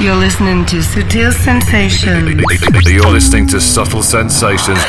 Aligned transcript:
You're 0.00 0.16
listening 0.16 0.64
to 0.72 0.80
Sutil 0.80 1.28
Sensations. 1.28 2.32
You're 2.88 3.12
listening 3.12 3.46
to 3.48 3.60
Subtle 3.60 4.00
Sensations. 4.02 4.80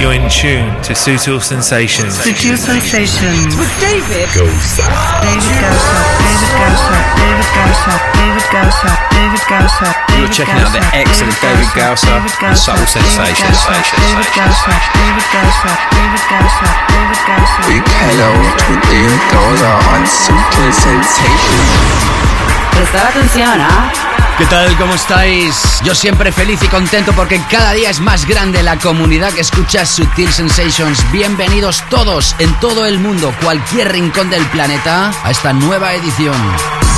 You're 0.00 0.16
in 0.16 0.24
tune 0.32 0.72
to 0.80 0.96
Sutil 0.96 1.36
Sensations. 1.36 2.16
Sutil 2.16 2.56
Sensations. 2.56 3.52
With 3.60 3.68
David. 3.76 4.24
Gosa. 4.32 4.88
David 5.20 5.52
Gosa. 5.60 6.00
David 6.16 6.48
Gosa. 6.56 6.96
David 7.20 7.44
Gosa. 7.52 8.08
David 8.24 8.48
Gosa. 8.48 8.88
David 9.12 9.44
Gosa. 9.44 9.88
You're 10.16 10.32
checking 10.32 10.64
out 10.64 10.72
the 10.72 10.80
excellent 10.96 11.36
David 11.44 11.68
Gausser 11.76 12.24
and 12.40 12.56
Subtle 12.56 12.88
Sensations. 12.88 13.68
David 13.68 14.32
Gosa. 14.32 14.72
David 14.96 15.28
Gosa. 15.28 15.76
David 15.92 16.24
Gosa. 16.24 16.68
David 16.88 17.20
Gosa. 17.28 17.60
Big 17.68 17.84
hello 17.84 18.32
to 18.32 18.72
David 18.88 19.22
Gausser 19.28 19.76
on 19.92 20.08
Subtle 20.08 20.72
Sensations. 20.72 22.29
Prestar 22.72 23.06
atención, 23.08 23.60
¿ah? 23.60 23.92
¿Qué 24.38 24.46
tal? 24.46 24.74
¿Cómo 24.78 24.94
estáis? 24.94 25.80
Yo 25.84 25.94
siempre 25.94 26.32
feliz 26.32 26.62
y 26.62 26.68
contento 26.68 27.12
porque 27.12 27.42
cada 27.50 27.72
día 27.72 27.90
es 27.90 28.00
más 28.00 28.26
grande 28.26 28.62
la 28.62 28.78
comunidad 28.78 29.32
que 29.34 29.42
escucha 29.42 29.84
Sutil 29.84 30.32
Sensations. 30.32 30.98
Bienvenidos 31.12 31.84
todos 31.90 32.34
en 32.38 32.58
todo 32.58 32.86
el 32.86 32.98
mundo, 32.98 33.34
cualquier 33.42 33.92
rincón 33.92 34.30
del 34.30 34.46
planeta, 34.46 35.10
a 35.24 35.30
esta 35.30 35.52
nueva 35.52 35.92
edición. 35.92 36.89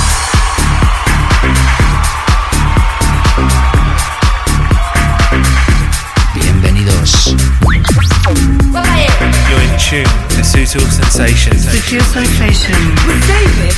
Tune 9.93 10.05
to 10.05 10.41
Sutil 10.41 10.81
Sensations. 10.89 11.65
Sutil 11.67 12.01
Sensations. 12.01 13.05
With 13.05 13.27
David. 13.27 13.73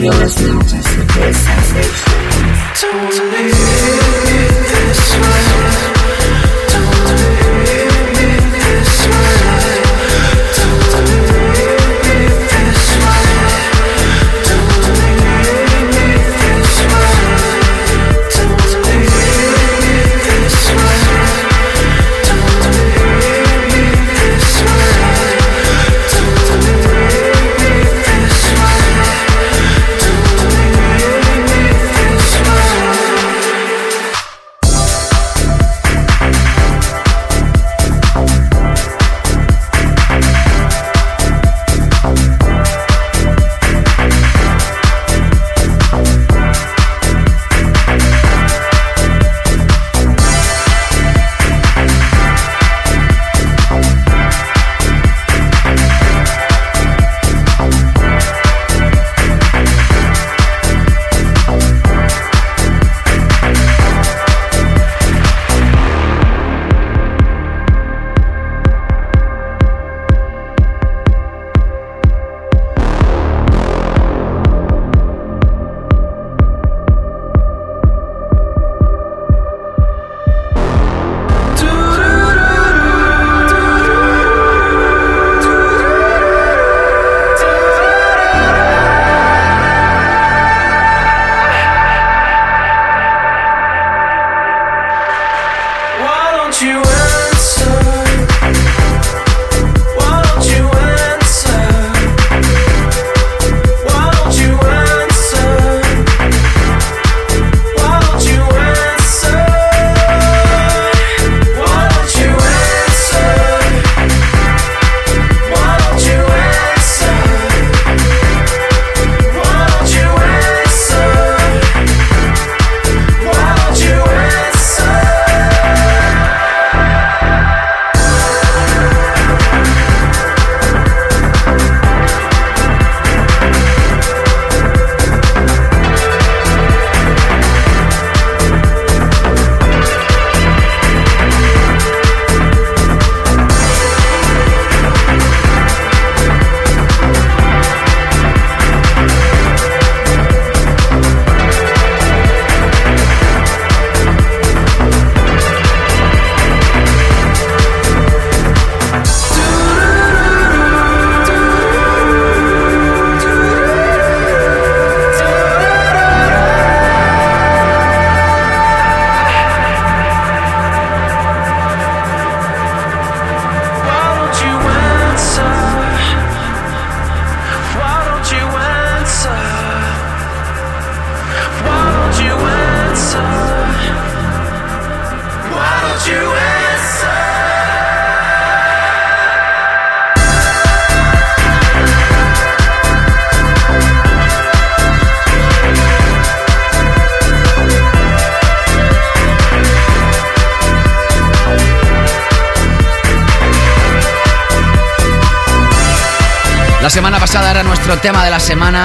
You're 0.00 0.14
listening 0.14 0.60
to 0.60 0.79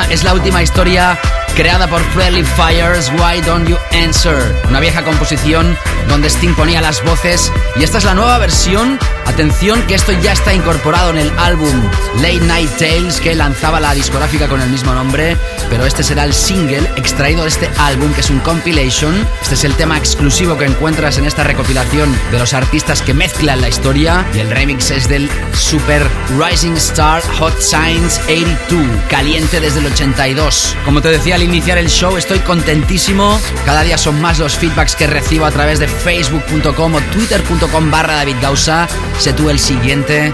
es 0.04 0.24
la 0.24 0.34
última 0.34 0.62
historia 0.62 1.18
creada 1.56 1.88
por 1.88 2.02
Friendly 2.12 2.44
Fires, 2.44 3.12
Why 3.18 3.42
Don't 3.42 3.68
You 3.68 3.78
Answer? 3.92 4.36
Una 4.68 4.80
vieja 4.80 5.04
composición 5.04 5.78
donde 6.10 6.30
Sting 6.30 6.54
ponía 6.54 6.82
las 6.82 7.04
voces 7.04 7.52
y 7.76 7.84
esta 7.84 7.98
es 7.98 8.04
la 8.04 8.14
nueva 8.14 8.38
versión. 8.38 9.00
Atención 9.26 9.82
que 9.84 9.96
esto 9.96 10.12
ya 10.12 10.34
está 10.34 10.54
incorporado 10.54 11.12
en 11.12 11.18
el 11.18 11.32
álbum 11.40 11.82
Late 12.18 12.42
Night 12.42 12.72
Tales 12.78 13.20
que 13.20 13.36
lanzaba 13.36 13.80
la 13.80 13.94
discográfica 13.94 14.48
con 14.48 14.62
el 14.62 14.70
mismo 14.70 14.94
nombre, 14.94 15.38
pero 15.70 15.86
este 15.86 16.04
será 16.04 16.24
el 16.24 16.34
single 16.34 16.90
extraído 16.96 17.44
de 17.44 17.50
este 17.50 17.70
álbum 17.78 18.14
que 18.14 18.22
es 18.22 18.30
un 18.30 18.40
compilation. 18.40 19.16
Este 19.42 19.56
es 19.56 19.64
el 19.64 19.76
tema 19.76 19.98
exclusivo 19.98 20.58
que 20.58 20.66
encuentras 20.66 21.18
en 21.18 21.26
esta 21.26 21.44
recopilación 21.44 22.16
de 22.32 22.40
los 22.40 22.54
artistas 22.54 23.02
que 23.02 23.14
mezclan 23.14 23.62
la 23.62 23.70
historia 23.70 24.26
y 24.34 24.40
el 24.40 24.50
remix 24.50 24.92
es 24.92 25.08
del 25.10 25.30
Super 25.54 26.06
Rising 26.40 26.74
Star 26.74 27.22
Hot 27.40 27.60
Science 27.60 28.22
82, 28.24 28.86
caliente 29.10 29.60
desde 29.60 29.80
el 29.80 29.88
82. 29.88 30.76
Como 30.86 31.02
te 31.02 31.10
decía 31.10 31.36
al 31.36 31.44
iniciar 31.44 31.78
el 31.78 31.90
show, 31.90 32.18
estoy 32.18 32.40
contentísimo. 32.40 33.40
Cada 33.66 33.84
día 33.84 33.98
son 33.98 34.20
más 34.22 34.40
los 34.40 34.56
feedbacks 34.56 34.96
que 34.96 35.08
recibo 35.08 35.46
a 35.46 35.52
través 35.52 35.80
de 35.80 35.88
facebook.com 35.88 36.96
o 36.96 37.02
twitter.com 37.14 37.92
barra 37.92 38.16
David 38.16 38.38
Gausa. 38.42 38.88
Sé 39.20 39.34
tú 39.34 39.50
el 39.50 39.60
siguiente. 39.60 40.34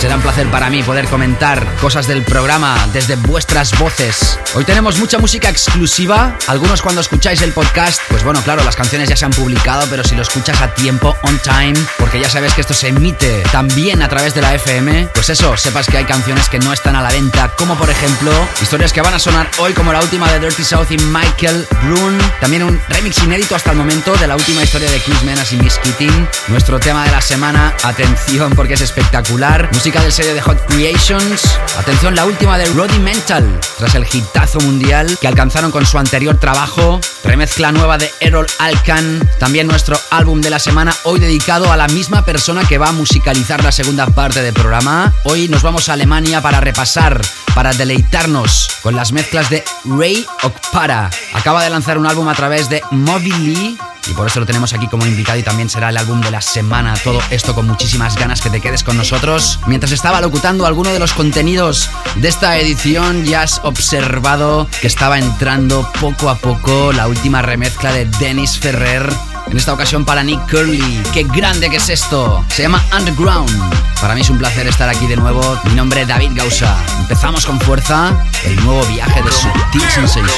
Será 0.00 0.16
un 0.16 0.22
placer 0.22 0.50
para 0.50 0.70
mí 0.70 0.82
poder 0.82 1.06
comentar 1.08 1.66
cosas 1.78 2.06
del 2.06 2.24
programa 2.24 2.88
desde 2.90 3.16
vuestras 3.16 3.78
voces. 3.78 4.40
Hoy 4.54 4.64
tenemos 4.64 4.98
mucha 4.98 5.18
música 5.18 5.50
exclusiva. 5.50 6.38
Algunos 6.46 6.80
cuando 6.80 7.02
escucháis 7.02 7.42
el 7.42 7.52
podcast, 7.52 8.00
pues 8.08 8.24
bueno, 8.24 8.40
claro, 8.42 8.64
las 8.64 8.76
canciones 8.76 9.10
ya 9.10 9.16
se 9.16 9.26
han 9.26 9.30
publicado, 9.30 9.86
pero 9.90 10.02
si 10.02 10.14
lo 10.14 10.22
escuchas 10.22 10.58
a 10.62 10.72
tiempo, 10.72 11.14
on 11.24 11.38
time, 11.40 11.74
porque 12.10 12.24
ya 12.24 12.28
sabes 12.28 12.54
que 12.54 12.60
esto 12.60 12.74
se 12.74 12.88
emite 12.88 13.40
también 13.52 14.02
a 14.02 14.08
través 14.08 14.34
de 14.34 14.40
la 14.40 14.52
FM, 14.52 15.10
pues 15.14 15.30
eso, 15.30 15.56
sepas 15.56 15.86
que 15.86 15.96
hay 15.96 16.04
canciones 16.04 16.48
que 16.48 16.58
no 16.58 16.72
están 16.72 16.96
a 16.96 17.02
la 17.02 17.10
venta, 17.10 17.54
como 17.56 17.76
por 17.76 17.88
ejemplo 17.88 18.32
historias 18.60 18.92
que 18.92 19.00
van 19.00 19.14
a 19.14 19.20
sonar 19.20 19.48
hoy, 19.58 19.74
como 19.74 19.92
la 19.92 20.00
última 20.00 20.28
de 20.32 20.40
Dirty 20.40 20.64
South 20.64 20.90
y 20.90 20.98
Michael 20.98 21.68
Brun. 21.84 22.18
También 22.40 22.64
un 22.64 22.82
remix 22.88 23.22
inédito 23.22 23.54
hasta 23.54 23.70
el 23.70 23.76
momento 23.76 24.16
de 24.16 24.26
la 24.26 24.34
última 24.34 24.60
historia 24.60 24.90
de 24.90 24.98
Chris 24.98 25.22
Menas 25.22 25.52
y 25.52 25.58
Miss 25.58 25.78
Keating. 25.78 26.28
Nuestro 26.48 26.80
tema 26.80 27.04
de 27.04 27.12
la 27.12 27.20
semana, 27.20 27.76
atención 27.84 28.54
porque 28.56 28.74
es 28.74 28.80
espectacular. 28.80 29.68
Música 29.72 30.02
del 30.02 30.10
sello 30.10 30.34
de 30.34 30.40
Hot 30.40 30.58
Creations. 30.66 31.44
Atención, 31.78 32.16
la 32.16 32.24
última 32.24 32.58
de 32.58 32.66
Roddy 32.66 32.98
Mental, 32.98 33.60
tras 33.78 33.94
el 33.94 34.04
hitazo 34.12 34.58
mundial 34.58 35.16
que 35.20 35.28
alcanzaron 35.28 35.70
con 35.70 35.86
su 35.86 35.96
anterior 35.96 36.36
trabajo. 36.40 36.98
Remezcla 37.24 37.72
nueva 37.72 37.98
de 37.98 38.10
Errol 38.20 38.46
Alkan. 38.58 39.28
También 39.38 39.66
nuestro 39.66 39.98
álbum 40.10 40.40
de 40.40 40.50
la 40.50 40.58
semana, 40.58 40.94
hoy 41.04 41.20
dedicado 41.20 41.70
a 41.70 41.76
la 41.76 41.88
misma 41.88 42.24
persona 42.24 42.66
que 42.66 42.78
va 42.78 42.88
a 42.88 42.92
musicalizar 42.92 43.62
la 43.62 43.72
segunda 43.72 44.06
parte 44.06 44.42
del 44.42 44.54
programa. 44.54 45.12
Hoy 45.24 45.48
nos 45.48 45.62
vamos 45.62 45.88
a 45.88 45.94
Alemania 45.94 46.40
para 46.40 46.60
repasar, 46.60 47.20
para 47.54 47.72
deleitarnos 47.72 48.68
con 48.82 48.96
las 48.96 49.12
mezclas 49.12 49.50
de 49.50 49.64
Ray 49.84 50.26
Okpara. 50.42 51.10
Acaba 51.34 51.62
de 51.62 51.70
lanzar 51.70 51.98
un 51.98 52.06
álbum 52.06 52.28
a 52.28 52.34
través 52.34 52.68
de 52.68 52.82
Mobily 52.90 53.78
y 54.10 54.14
por 54.14 54.26
eso 54.26 54.40
lo 54.40 54.46
tenemos 54.46 54.72
aquí 54.72 54.88
como 54.88 55.06
invitado 55.06 55.38
y 55.38 55.42
también 55.42 55.68
será 55.68 55.90
el 55.90 55.96
álbum 55.96 56.20
de 56.20 56.30
la 56.30 56.40
semana. 56.40 56.94
Todo 57.02 57.20
esto 57.30 57.54
con 57.54 57.66
muchísimas 57.66 58.16
ganas 58.16 58.40
que 58.40 58.50
te 58.50 58.60
quedes 58.60 58.82
con 58.82 58.96
nosotros. 58.96 59.60
Mientras 59.66 59.92
estaba 59.92 60.20
locutando 60.20 60.66
alguno 60.66 60.90
de 60.90 60.98
los 60.98 61.12
contenidos 61.12 61.90
de 62.16 62.28
esta 62.28 62.58
edición, 62.58 63.24
ya 63.24 63.42
has 63.42 63.60
observado 63.64 64.68
que 64.80 64.86
estaba 64.86 65.18
entrando 65.18 65.90
poco 66.00 66.28
a 66.28 66.36
poco 66.36 66.92
la 66.92 67.06
última 67.06 67.42
remezcla 67.42 67.92
de 67.92 68.06
Dennis 68.18 68.58
Ferrer. 68.58 69.08
En 69.50 69.56
esta 69.56 69.72
ocasión 69.72 70.04
para 70.04 70.22
Nick 70.22 70.50
Curly. 70.50 71.02
¡Qué 71.12 71.24
grande 71.24 71.70
que 71.70 71.76
es 71.76 71.88
esto! 71.88 72.44
Se 72.48 72.62
llama 72.62 72.84
Underground. 72.96 73.69
Para 74.00 74.14
mí 74.14 74.22
es 74.22 74.30
un 74.30 74.38
placer 74.38 74.66
estar 74.66 74.88
aquí 74.88 75.06
de 75.06 75.16
nuevo. 75.16 75.42
Mi 75.64 75.74
nombre 75.74 76.00
es 76.02 76.08
David 76.08 76.30
Gausa. 76.34 76.74
Empezamos 77.00 77.44
con 77.44 77.60
fuerza 77.60 78.14
el 78.44 78.56
nuevo 78.64 78.82
viaje 78.86 79.22
de 79.22 79.30
Subtil 79.30 79.82
Sensations. 79.82 80.30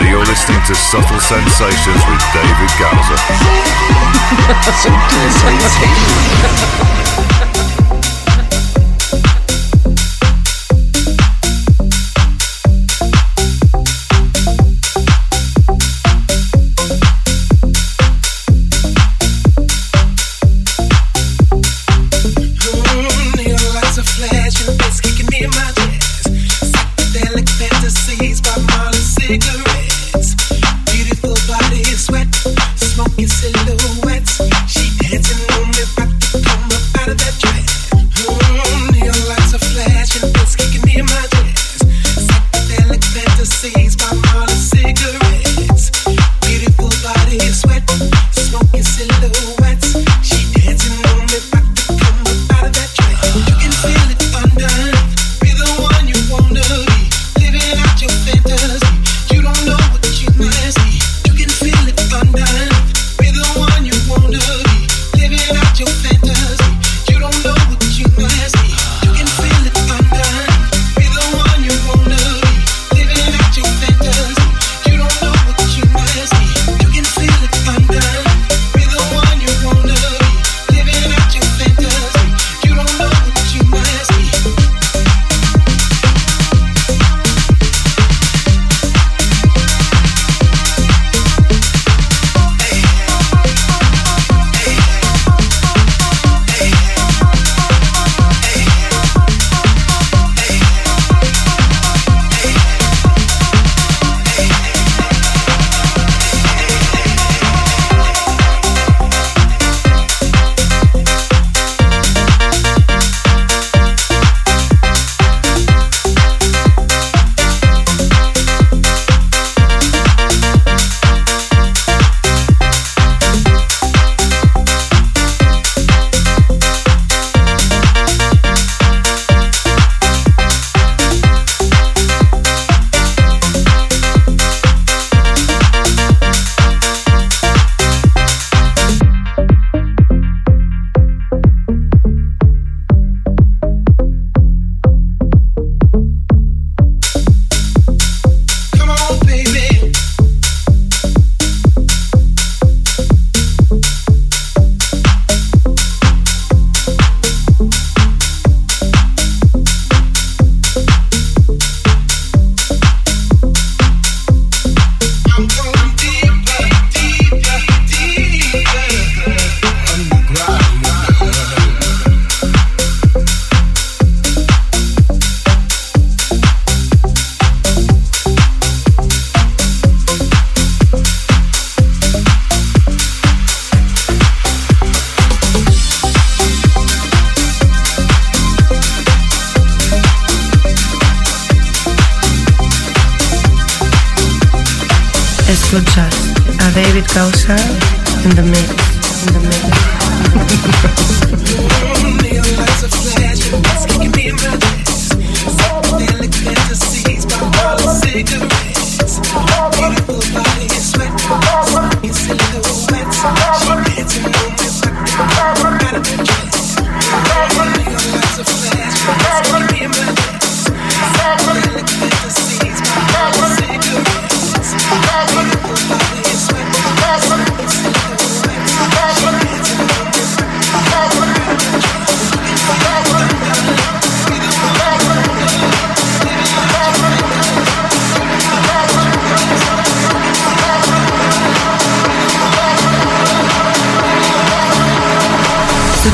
You're 0.00 0.26
listening 0.26 0.60
to 0.66 0.74
Subtle 0.74 1.18
Sensations 1.18 2.04
with 2.08 2.22
David 2.34 2.70
Gowser. 2.78 3.16
Subtle 4.82 5.30
sensations. 5.40 7.29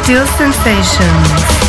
Sutil 0.07 0.25
sensations. 0.39 1.66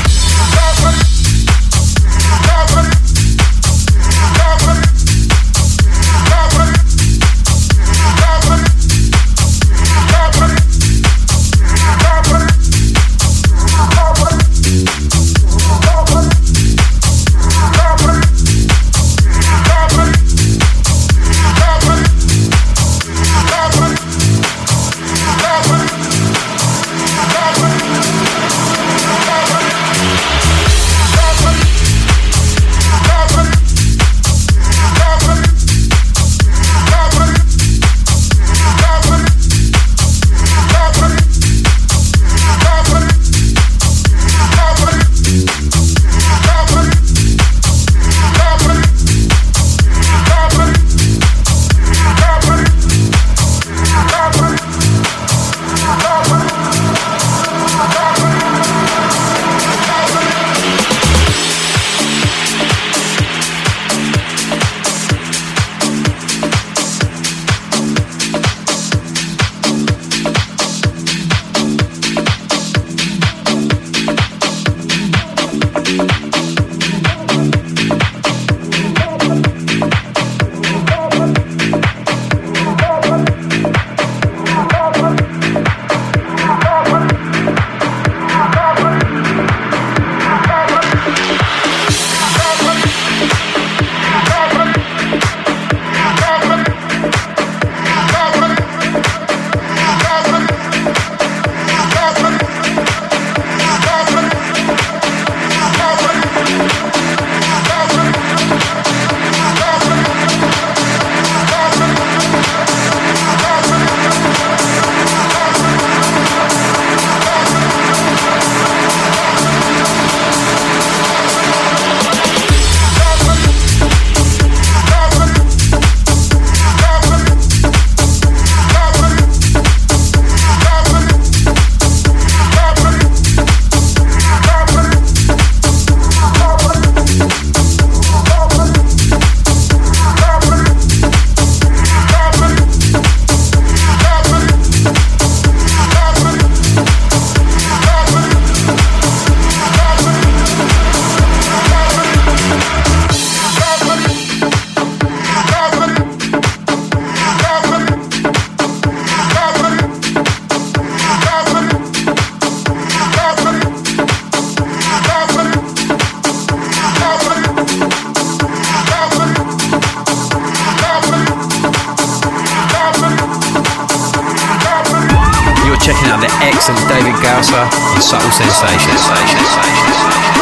Checking 175.87 176.11
out 176.11 176.19
the 176.19 176.27
excellent 176.43 176.85
David 176.89 177.15
Gausser 177.23 177.63
and 177.63 178.03
Subtle 178.03 178.29
Sensations. 178.29 179.07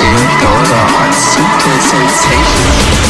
Ihr 0.02 0.26
Dollar 0.42 0.86
on 0.98 1.14
Sutil 1.14 1.80
Sensations. 1.86 3.06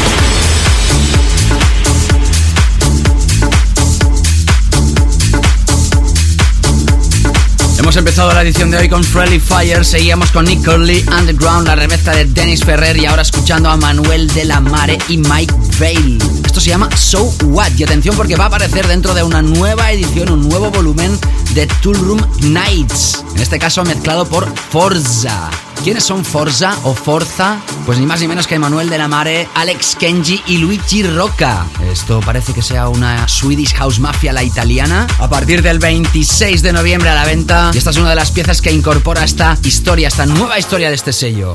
Hemos 7.80 7.96
empezado 7.96 8.34
la 8.34 8.42
edición 8.42 8.70
de 8.70 8.80
hoy 8.80 8.90
con 8.90 9.04
Friendly 9.04 9.40
Fire, 9.40 9.86
seguíamos 9.86 10.32
con 10.32 10.44
Nick 10.44 10.66
Curley, 10.66 11.06
Underground, 11.18 11.68
la 11.68 11.76
remezcla 11.76 12.14
de 12.14 12.26
Dennis 12.26 12.66
Ferrer 12.66 12.98
y 12.98 13.06
ahora 13.06 13.22
escuchando 13.22 13.70
a 13.70 13.78
Manuel 13.78 14.28
de 14.34 14.44
la 14.44 14.60
Mare 14.60 14.98
y 15.08 15.18
Mike 15.18 15.54
Vale. 15.80 16.18
Esto 16.46 16.60
se 16.60 16.72
llama 16.72 16.90
So 16.98 17.34
What 17.44 17.72
y 17.78 17.84
atención 17.84 18.16
porque 18.18 18.36
va 18.36 18.46
a 18.46 18.48
aparecer 18.48 18.88
dentro 18.88 19.14
de 19.14 19.24
una 19.24 19.42
nueva 19.42 19.92
edición, 19.92 20.32
un 20.32 20.50
nuevo 20.50 20.72
volumen 20.72 21.18
de 21.56 21.68
Tool 21.82 21.96
Room 21.96 22.22
Nights, 22.42 23.24
en 23.34 23.42
este 23.42 23.58
caso 23.58 23.84
mezclado 23.86 24.28
por 24.28 24.54
Forza. 24.70 25.50
¿Quiénes 25.84 26.04
son 26.04 26.26
Forza 26.26 26.76
o 26.84 26.94
Forza? 26.94 27.60
Pues 27.86 27.98
ni 27.98 28.06
más 28.06 28.20
ni 28.20 28.28
menos 28.28 28.46
que 28.46 28.60
Manuel 28.60 28.90
de 28.90 28.98
la 28.98 29.08
Mare, 29.08 29.48
Alex 29.56 29.96
Kenji 29.96 30.44
y 30.48 30.58
Luigi 30.58 31.04
Rocca. 31.04 31.66
Esto 31.90 32.20
parece 32.20 32.54
que 32.54 32.62
sea 32.62 32.90
una 32.90 33.28
Swedish 33.30 33.74
House 33.76 34.00
Mafia 34.00 34.34
la 34.34 34.44
italiana. 34.44 35.08
A 35.18 35.30
partir 35.30 35.62
del 35.62 35.80
26 35.80 36.62
de 36.62 36.74
noviembre 36.74 37.10
a 37.10 37.16
la 37.16 37.26
venta. 37.26 37.72
Y 37.74 37.78
esta 37.78 37.92
es 37.92 37.98
una 37.98 38.10
de 38.10 38.16
las 38.16 38.32
piezas 38.32 38.62
que 38.62 38.74
incorpora 38.74 39.24
esta 39.24 39.58
historia, 39.64 40.10
esta 40.10 40.26
nueva 40.26 40.60
historia 40.60 40.90
de 40.90 40.96
este 40.96 41.14
sello. 41.14 41.54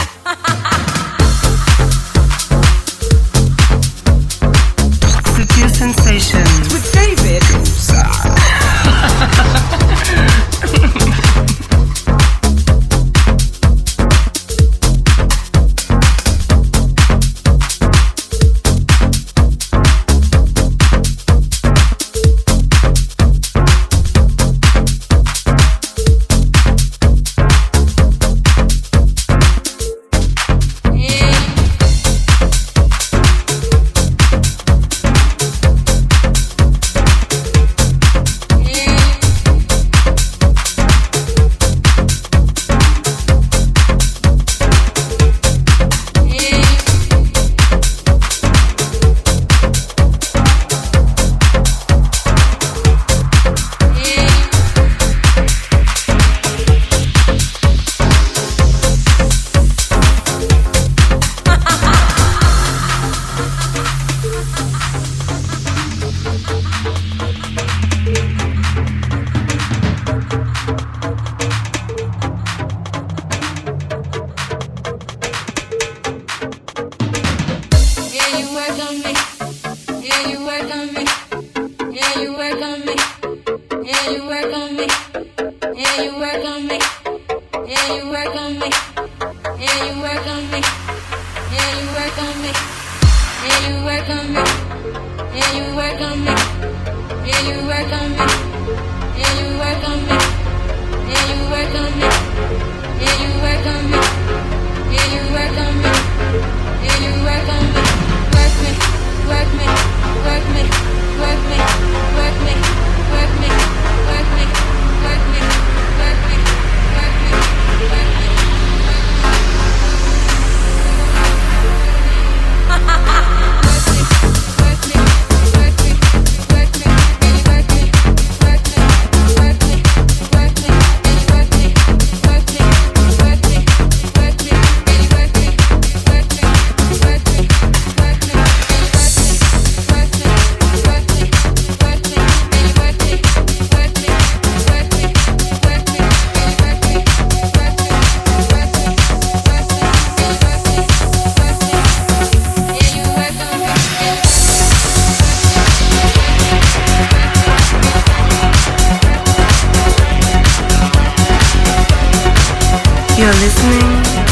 listening 163.41 163.81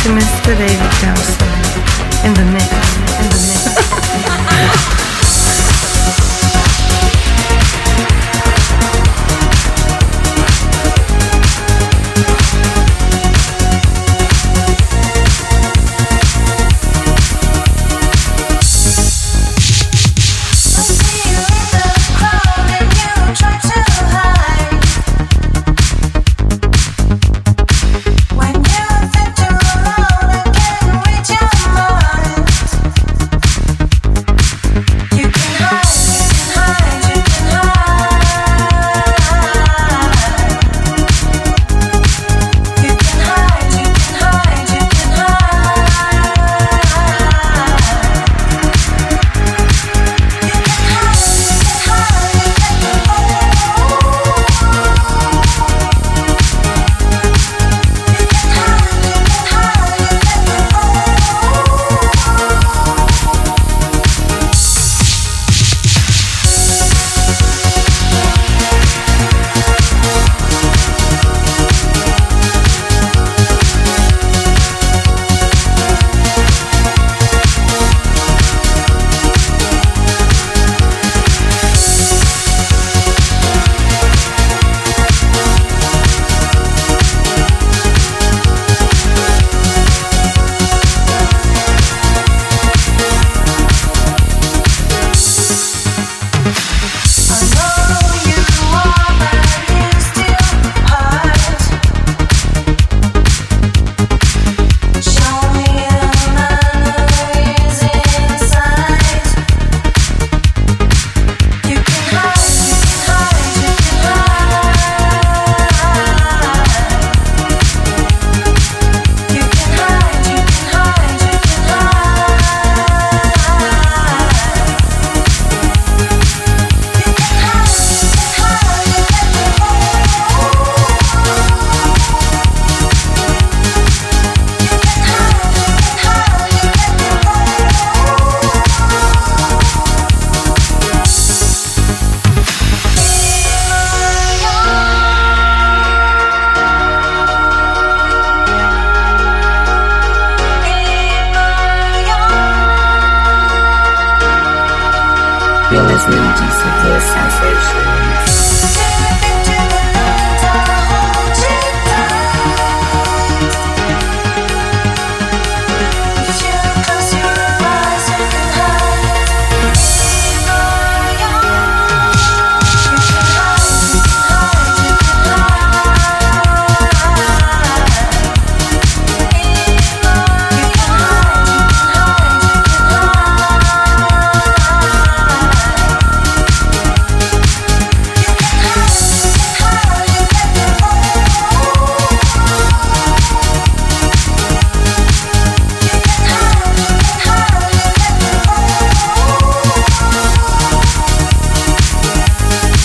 to 0.03 0.09
Mr. 0.11 0.55
David 0.59 0.93
Johnson 1.01 1.49
in 2.27 2.35
the 2.35 2.45
mix. 2.53 2.78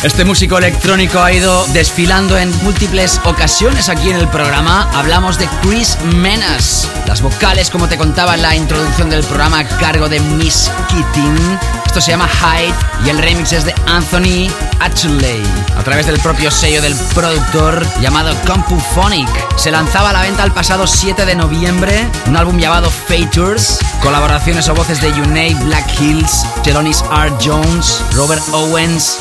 Este 0.04 0.26
músico 0.26 0.58
electrónico 0.58 1.22
ha 1.22 1.32
ido 1.32 1.66
desfilando 1.68 2.38
en 2.38 2.52
múltiples 2.62 3.22
ocasiones 3.24 3.88
aquí 3.88 4.10
en 4.10 4.18
el 4.18 4.28
programa. 4.28 4.90
Hablamos 4.94 5.38
de 5.38 5.48
Chris 5.62 5.98
Menas. 6.18 6.90
Las 7.08 7.22
vocales, 7.22 7.70
como 7.70 7.88
te 7.88 7.98
contaba 7.98 8.36
en 8.36 8.42
la 8.42 8.54
introducción 8.54 9.10
del 9.10 9.24
programa, 9.24 9.60
a 9.60 9.68
cargo 9.78 10.10
de 10.10 10.20
Miss 10.20 10.70
Keating. 10.90 11.58
Esto 11.86 12.02
se 12.02 12.10
llama 12.10 12.28
Hyde 12.28 12.74
y 13.06 13.10
el 13.12 13.20
remix 13.20 13.54
es 13.54 13.66
de 13.66 13.76
Anthony 13.86 14.52
Atchley 14.80 15.44
a 15.78 15.84
través 15.84 16.08
del 16.08 16.20
propio 16.22 16.50
sello 16.50 16.82
del 16.82 16.96
productor 17.14 17.86
llamado 18.02 18.36
Compuphonic. 18.48 19.30
Se 19.58 19.70
lanzaba 19.70 20.10
a 20.10 20.14
la 20.14 20.22
venta 20.24 20.44
el 20.44 20.52
pasado 20.52 20.88
7 20.88 21.24
de 21.24 21.36
noviembre 21.36 22.10
un 22.26 22.36
álbum 22.36 22.58
llamado 22.58 22.90
Features, 22.90 23.78
colaboraciones 24.02 24.68
o 24.70 24.74
voces 24.74 25.02
de 25.02 25.14
Yunei 25.14 25.54
Black 25.54 26.02
Hills, 26.02 26.48
Jelonis 26.64 27.04
R. 27.12 27.32
Jones, 27.40 28.02
Robert 28.14 28.44
Owens, 28.52 29.20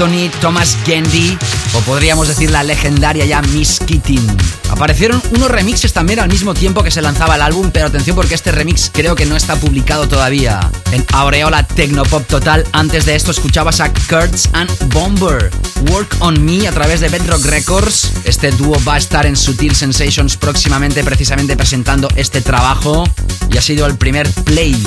Romanthony, 0.00 0.30
Thomas 0.40 0.78
Gendy 0.86 1.36
o 1.74 1.80
podríamos 1.80 2.26
decir 2.26 2.50
la 2.50 2.62
legendaria 2.62 3.26
ya 3.26 3.42
Miss 3.42 3.80
Keating. 3.80 4.26
Aparecieron 4.70 5.20
unos 5.32 5.50
remixes 5.50 5.92
también 5.92 6.20
al 6.20 6.30
mismo 6.30 6.54
tiempo 6.54 6.82
que 6.82 6.90
se 6.90 7.02
lanzaba 7.02 7.34
el 7.34 7.42
álbum, 7.42 7.70
pero 7.70 7.88
atención 7.88 8.16
porque 8.16 8.34
este 8.34 8.50
remix 8.50 8.90
creo 8.94 9.14
que 9.14 9.26
no 9.26 9.36
está 9.36 9.56
publicado 9.56 10.08
todavía. 10.08 10.60
En 10.92 11.04
Aureola 11.12 11.64
Tecnopop 11.64 12.26
Total, 12.26 12.66
antes 12.72 13.04
de 13.04 13.14
esto 13.14 13.30
escuchabas 13.30 13.80
a 13.80 13.92
Kurtz 13.92 14.48
and 14.54 14.70
Bomber. 14.94 15.50
Work 15.90 16.16
on 16.20 16.42
Me 16.46 16.66
a 16.66 16.72
través 16.72 17.00
de 17.00 17.10
Bedrock 17.10 17.44
Records. 17.44 18.10
Este 18.24 18.52
dúo 18.52 18.82
va 18.88 18.94
a 18.94 18.98
estar 18.98 19.26
en 19.26 19.36
Sutil 19.36 19.74
Sensations 19.76 20.38
próximamente 20.38 21.04
precisamente 21.04 21.56
presentando 21.56 22.08
este 22.16 22.40
trabajo 22.40 23.04
y 23.50 23.58
ha 23.58 23.62
sido 23.62 23.84
el 23.84 23.98
primer 23.98 24.30
play 24.44 24.82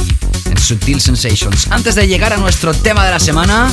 en 0.45 0.57
Sutil 0.57 0.99
Sensations. 0.99 1.67
Antes 1.69 1.93
de 1.93 2.07
llegar 2.07 2.33
a 2.33 2.37
nuestro 2.37 2.73
tema 2.73 3.05
de 3.05 3.11
la 3.11 3.19
semana, 3.19 3.71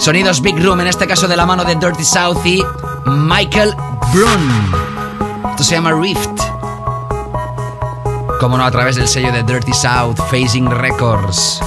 Sonidos 0.00 0.40
Big 0.40 0.58
Room, 0.64 0.80
en 0.80 0.86
este 0.86 1.06
caso 1.06 1.28
de 1.28 1.36
la 1.36 1.44
mano 1.44 1.62
de 1.62 1.74
Dirty 1.74 2.04
South 2.04 2.38
y 2.46 2.64
Michael 3.04 3.76
Brun. 4.14 4.72
Esto 5.50 5.62
se 5.62 5.74
llama 5.74 5.92
Rift. 5.92 6.40
Como 8.40 8.56
no, 8.56 8.64
a 8.64 8.70
través 8.70 8.96
del 8.96 9.06
sello 9.06 9.30
de 9.30 9.42
Dirty 9.42 9.74
South, 9.74 10.16
Facing 10.30 10.70
Records. 10.70 11.60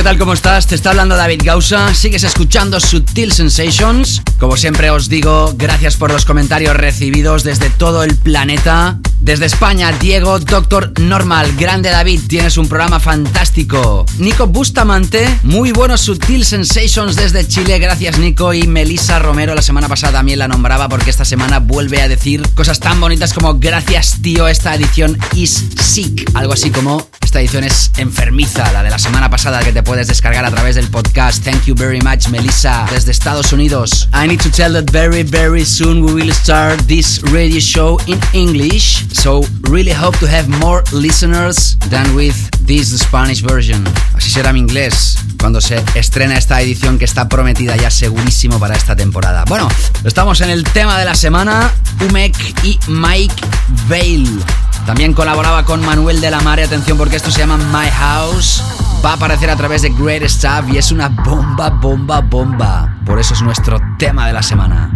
¿Qué 0.00 0.04
tal? 0.04 0.18
¿Cómo 0.18 0.32
estás? 0.32 0.66
Te 0.66 0.76
está 0.76 0.90
hablando 0.90 1.14
David 1.14 1.42
Gausa. 1.44 1.92
Sigues 1.92 2.24
escuchando 2.24 2.80
Sutil 2.80 3.32
Sensations. 3.32 4.22
Como 4.38 4.56
siempre 4.56 4.90
os 4.90 5.10
digo, 5.10 5.52
gracias 5.58 5.98
por 5.98 6.10
los 6.10 6.24
comentarios 6.24 6.74
recibidos 6.74 7.44
desde 7.44 7.68
todo 7.68 8.02
el 8.02 8.16
planeta. 8.16 8.98
Desde 9.20 9.44
España, 9.44 9.92
Diego, 9.92 10.38
Doctor 10.38 10.98
Normal, 10.98 11.54
grande 11.58 11.90
David, 11.90 12.22
tienes 12.26 12.56
un 12.56 12.66
programa 12.66 12.98
fantástico. 12.98 14.06
Nico 14.16 14.46
Bustamante, 14.46 15.38
muy 15.42 15.70
buenos 15.72 16.00
Sutil 16.00 16.46
Sensations 16.46 17.14
desde 17.14 17.46
Chile, 17.46 17.78
gracias 17.78 18.18
Nico. 18.18 18.54
Y 18.54 18.66
Melissa 18.66 19.18
Romero, 19.18 19.54
la 19.54 19.60
semana 19.60 19.86
pasada 19.86 20.14
también 20.14 20.38
la 20.38 20.48
nombraba 20.48 20.88
porque 20.88 21.10
esta 21.10 21.26
semana 21.26 21.58
vuelve 21.58 22.00
a 22.00 22.08
decir 22.08 22.42
cosas 22.54 22.80
tan 22.80 22.98
bonitas 23.02 23.34
como 23.34 23.58
gracias 23.58 24.16
tío, 24.22 24.48
esta 24.48 24.74
edición 24.74 25.18
is 25.34 25.62
sick. 25.78 26.30
Algo 26.32 26.54
así 26.54 26.70
como 26.70 27.06
esta 27.30 27.38
edición 27.38 27.62
es 27.62 27.92
enfermiza, 27.98 28.72
la 28.72 28.82
de 28.82 28.90
la 28.90 28.98
semana 28.98 29.30
pasada 29.30 29.60
que 29.60 29.72
te 29.72 29.84
puedes 29.84 30.08
descargar 30.08 30.44
a 30.44 30.50
través 30.50 30.74
del 30.74 30.88
podcast. 30.88 31.44
Thank 31.44 31.66
you 31.66 31.76
very 31.76 32.00
much, 32.00 32.26
Melissa, 32.26 32.84
desde 32.90 33.12
Estados 33.12 33.52
Unidos. 33.52 34.08
I 34.12 34.26
need 34.26 34.40
to 34.40 34.50
tell 34.50 34.72
that 34.72 34.90
very, 34.90 35.22
very 35.22 35.64
soon 35.64 36.04
we 36.04 36.12
will 36.12 36.32
start 36.32 36.80
this 36.88 37.22
radio 37.30 37.60
show 37.60 38.00
in 38.08 38.18
English. 38.32 39.04
So 39.12 39.42
really 39.70 39.92
hope 39.92 40.18
to 40.18 40.26
have 40.26 40.48
more 40.48 40.82
listeners 40.90 41.76
than 41.88 42.16
with 42.16 42.34
this 42.66 42.98
Spanish 42.98 43.42
version. 43.42 43.84
Así 44.16 44.28
será 44.28 44.52
mi 44.52 44.58
inglés 44.58 45.16
cuando 45.38 45.60
se 45.60 45.80
estrena 45.94 46.36
esta 46.36 46.60
edición 46.60 46.98
que 46.98 47.04
está 47.04 47.28
prometida 47.28 47.76
ya 47.76 47.92
segurísimo 47.92 48.58
para 48.58 48.74
esta 48.74 48.96
temporada. 48.96 49.44
Bueno, 49.46 49.68
estamos 50.02 50.40
en 50.40 50.50
el 50.50 50.64
tema 50.64 50.98
de 50.98 51.04
la 51.04 51.14
semana, 51.14 51.70
Umek 52.00 52.34
y 52.64 52.76
Mike 52.88 53.40
Vale. 53.88 54.69
También 54.86 55.14
colaboraba 55.14 55.64
con 55.64 55.84
Manuel 55.84 56.20
de 56.20 56.30
la 56.30 56.40
Mare, 56.40 56.64
atención 56.64 56.98
porque 56.98 57.16
esto 57.16 57.30
se 57.30 57.38
llama 57.40 57.56
My 57.56 57.88
House. 57.90 58.62
Va 59.04 59.12
a 59.12 59.14
aparecer 59.14 59.48
a 59.48 59.56
través 59.56 59.82
de 59.82 59.90
Great 59.90 60.22
Stuff 60.24 60.68
y 60.72 60.78
es 60.78 60.92
una 60.92 61.08
bomba, 61.08 61.70
bomba, 61.70 62.20
bomba. 62.20 62.96
Por 63.06 63.18
eso 63.18 63.34
es 63.34 63.42
nuestro 63.42 63.78
tema 63.98 64.26
de 64.26 64.32
la 64.34 64.42
semana. 64.42 64.90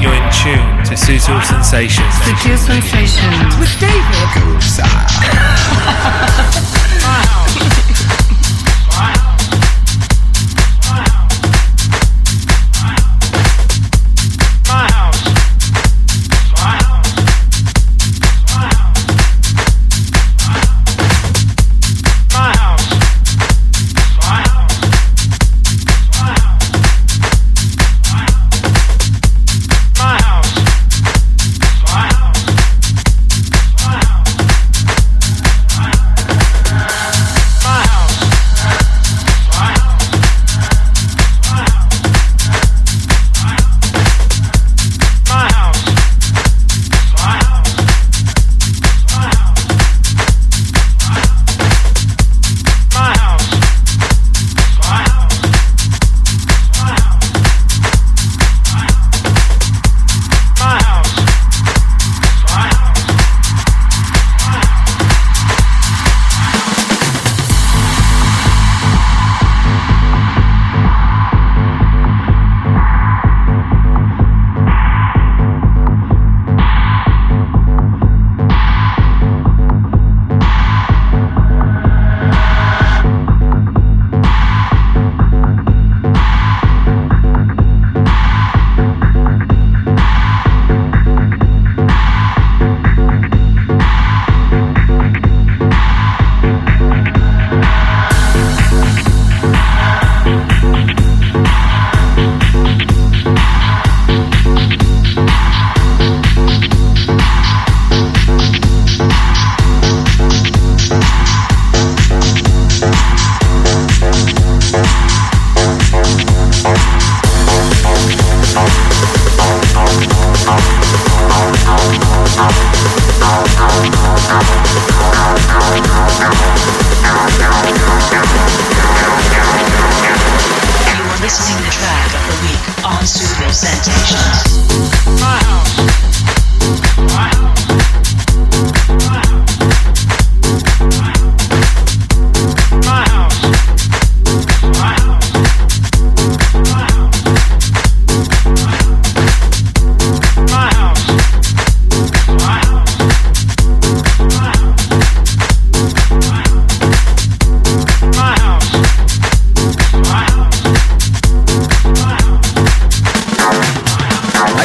You're 0.00 0.14
in 0.14 0.22
tune 0.30 0.82
to 0.84 0.96
Sutil 0.96 1.42
Sensations. 1.42 2.14
Sutil 2.24 2.58
Sensations 2.58 3.56
with 3.58 3.70
David. 3.80 4.14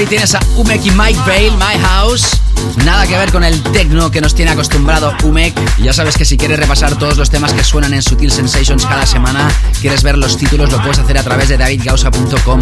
Ahí 0.09 0.15
tienes 0.15 0.33
a 0.33 0.39
Umek 0.55 0.83
y 0.87 0.89
Mike 0.89 1.19
Vale, 1.19 1.51
My 1.51 1.79
House. 1.83 2.48
Nada 2.85 3.05
que 3.07 3.17
ver 3.17 3.31
con 3.31 3.43
el 3.43 3.61
techno 3.61 4.11
que 4.11 4.21
nos 4.21 4.35
tiene 4.35 4.51
acostumbrado 4.51 5.13
Umek. 5.23 5.53
Ya 5.79 5.93
sabes 5.93 6.17
que 6.17 6.25
si 6.25 6.37
quieres 6.37 6.59
repasar 6.59 6.97
todos 6.97 7.17
los 7.17 7.29
temas 7.29 7.53
que 7.53 7.63
suenan 7.63 7.93
en 7.93 8.01
Sutil 8.01 8.31
Sensations 8.31 8.85
cada 8.85 9.05
semana, 9.05 9.49
quieres 9.81 10.03
ver 10.03 10.17
los 10.17 10.37
títulos, 10.37 10.71
lo 10.71 10.81
puedes 10.81 10.99
hacer 10.99 11.17
a 11.17 11.23
través 11.23 11.49
de 11.49 11.57
davidgausa.com. 11.57 12.59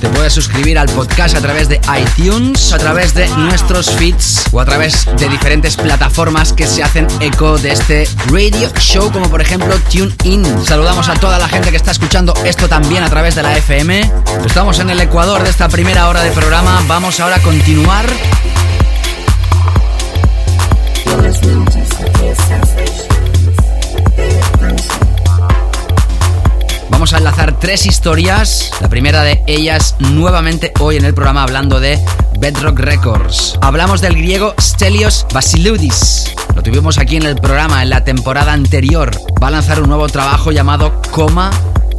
Te 0.00 0.08
puedes 0.08 0.32
suscribir 0.32 0.78
al 0.78 0.88
podcast 0.88 1.36
a 1.36 1.40
través 1.40 1.68
de 1.68 1.80
iTunes, 1.96 2.72
a 2.72 2.78
través 2.78 3.14
de 3.14 3.28
nuestros 3.28 3.90
feeds 3.90 4.46
o 4.50 4.60
a 4.60 4.64
través 4.64 5.06
de 5.16 5.28
diferentes 5.28 5.76
plataformas 5.76 6.52
que 6.52 6.66
se 6.66 6.82
hacen 6.82 7.06
eco 7.20 7.56
de 7.58 7.72
este 7.72 8.08
radio 8.26 8.68
show, 8.80 9.12
como 9.12 9.30
por 9.30 9.40
ejemplo 9.40 9.74
TuneIn. 9.90 10.44
Saludamos 10.66 11.08
a 11.08 11.14
toda 11.14 11.38
la 11.38 11.48
gente 11.48 11.70
que 11.70 11.76
está 11.76 11.92
escuchando 11.92 12.34
esto 12.44 12.68
también 12.68 13.04
a 13.04 13.10
través 13.10 13.36
de 13.36 13.42
la 13.42 13.56
FM. 13.56 14.10
Estamos 14.44 14.80
en 14.80 14.90
el 14.90 15.00
Ecuador 15.00 15.42
de 15.42 15.50
esta 15.50 15.68
primera 15.68 16.08
hora 16.08 16.22
de 16.22 16.30
programa. 16.32 16.82
Vamos 16.88 17.20
ahora 17.20 17.36
a 17.36 17.42
continuar 17.42 18.06
Vamos 26.90 27.14
a 27.14 27.18
enlazar 27.18 27.58
tres 27.58 27.86
historias. 27.86 28.70
La 28.80 28.88
primera 28.88 29.22
de 29.22 29.42
ellas 29.46 29.96
nuevamente 29.98 30.72
hoy 30.80 30.96
en 30.96 31.04
el 31.04 31.14
programa 31.14 31.42
hablando 31.42 31.80
de 31.80 31.98
Bedrock 32.38 32.78
Records. 32.78 33.58
Hablamos 33.60 34.00
del 34.00 34.14
griego 34.14 34.54
Stelios 34.60 35.26
Basiloudis. 35.32 36.34
Lo 36.54 36.62
tuvimos 36.62 36.98
aquí 36.98 37.16
en 37.16 37.24
el 37.24 37.36
programa 37.36 37.82
en 37.82 37.90
la 37.90 38.04
temporada 38.04 38.52
anterior. 38.52 39.10
Va 39.42 39.48
a 39.48 39.52
lanzar 39.52 39.82
un 39.82 39.88
nuevo 39.88 40.08
trabajo 40.08 40.52
llamado 40.52 41.00
Coma 41.10 41.50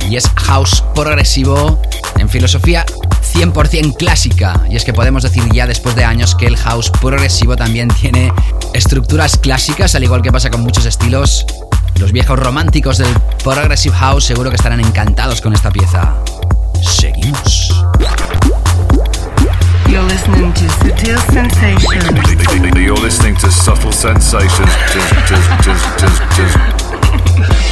y 0.10 0.16
es 0.16 0.30
house 0.36 0.84
progresivo 0.94 1.82
en 2.18 2.30
filosofía 2.30 2.86
100% 3.34 3.96
clásica. 3.98 4.62
Y 4.70 4.76
es 4.76 4.86
que 4.86 4.94
podemos 4.94 5.24
decir 5.24 5.44
ya 5.52 5.66
después 5.68 5.96
de 5.96 6.06
años 6.06 6.36
que 6.36 6.46
el 6.46 6.58
house 6.58 6.92
progresivo 7.02 7.56
también 7.56 7.90
tiene 7.90 8.32
estructuras 8.74 9.38
clásicas, 9.38 9.96
al 9.96 10.04
igual 10.04 10.22
que 10.22 10.32
pasa 10.32 10.50
con 10.50 10.62
muchos 10.62 10.86
estilos. 10.86 11.46
Los 11.96 12.12
viejos 12.12 12.40
románticos 12.40 12.98
del 12.98 13.14
Progressive 13.44 13.96
House 13.96 14.26
seguro 14.26 14.50
que 14.50 14.56
estarán 14.56 14.80
encantados 14.80 15.42
con 15.42 15.54
esta 15.54 15.72
pieza. 15.72 16.16
Seguimos. 16.82 17.70
You're 19.88 20.04
listening 20.08 20.54
to 20.54 20.70
Sutil 20.80 21.20
Sensations. 21.32 22.76
You're 22.76 22.98
listening 22.98 23.36
to 23.38 23.52
Subtle 23.52 23.92
Sensations. 23.92 24.72
Tis, 24.92 25.04
tis, 25.28 25.44
tis, 25.64 25.82
tis, 25.98 26.20
tis. 26.36 26.52
Sutil 26.52 26.52
Sensations. 26.52 27.63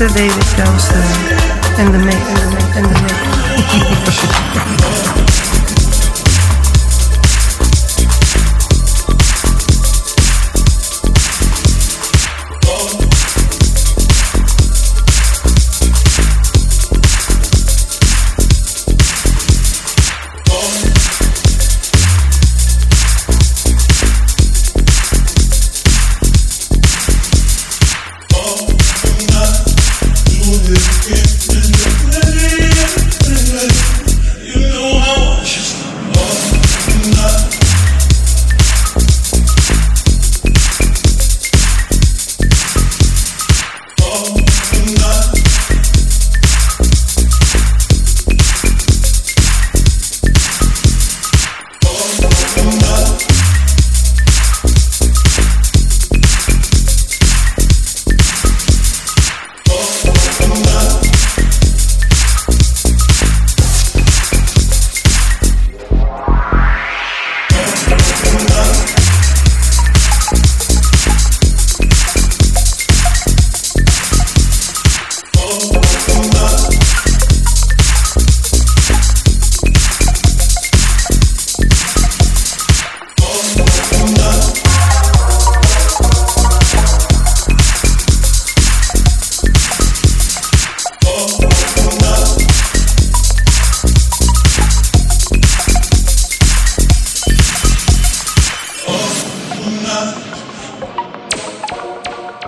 A 0.00 0.04
Mr. 0.04 0.14
David 0.14 0.45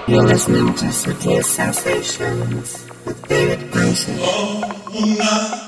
You're 0.09 0.23
listening 0.23 0.73
to 0.77 0.87
Sutil 0.87 1.45
Sensations 1.45 2.87
with 3.05 3.29
David 3.29 3.71
Grayson. 3.71 4.17
You're 4.17 4.27
oh, 5.21 5.68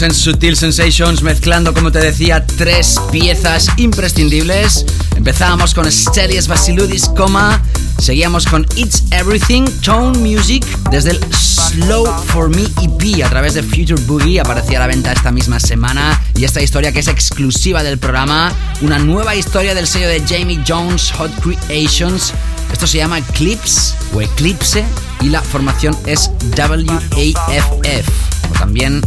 estamos 0.00 0.16
en 0.16 0.32
Sutil 0.32 0.56
Sensations 0.56 1.22
mezclando, 1.22 1.74
como 1.74 1.92
te 1.92 1.98
decía, 1.98 2.46
tres 2.46 2.98
piezas 3.12 3.68
imprescindibles. 3.76 4.86
Empezábamos 5.14 5.74
con 5.74 5.90
Stelios 5.90 6.48
Basiludis, 6.48 7.06
coma. 7.08 7.60
Seguíamos 7.98 8.46
con 8.46 8.66
It's 8.76 9.04
Everything, 9.10 9.64
Tone 9.82 10.18
Music, 10.18 10.64
desde 10.90 11.10
el 11.10 11.20
Slow 11.34 12.06
for 12.26 12.48
Me 12.48 12.62
EP 12.82 13.24
a 13.24 13.28
través 13.28 13.54
de 13.54 13.62
Future 13.62 14.00
Boogie. 14.06 14.40
Aparecía 14.40 14.78
a 14.78 14.80
la 14.80 14.86
venta 14.86 15.12
esta 15.12 15.32
misma 15.32 15.60
semana. 15.60 16.22
Y 16.34 16.44
esta 16.44 16.62
historia 16.62 16.92
que 16.92 17.00
es 17.00 17.08
exclusiva 17.08 17.82
del 17.82 17.98
programa, 17.98 18.52
una 18.80 18.98
nueva 18.98 19.34
historia 19.34 19.74
del 19.74 19.86
sello 19.86 20.08
de 20.08 20.22
Jamie 20.26 20.62
Jones 20.66 21.12
Hot 21.12 21.32
Creations. 21.40 22.32
Esto 22.72 22.86
se 22.86 22.98
llama 22.98 23.18
Eclipse 23.18 23.94
o 24.14 24.22
Eclipse 24.22 24.84
y 25.20 25.28
la 25.28 25.42
formación 25.42 25.96
es 26.06 26.30
WAFF 26.56 28.08
o 28.50 28.52
también 28.54 29.02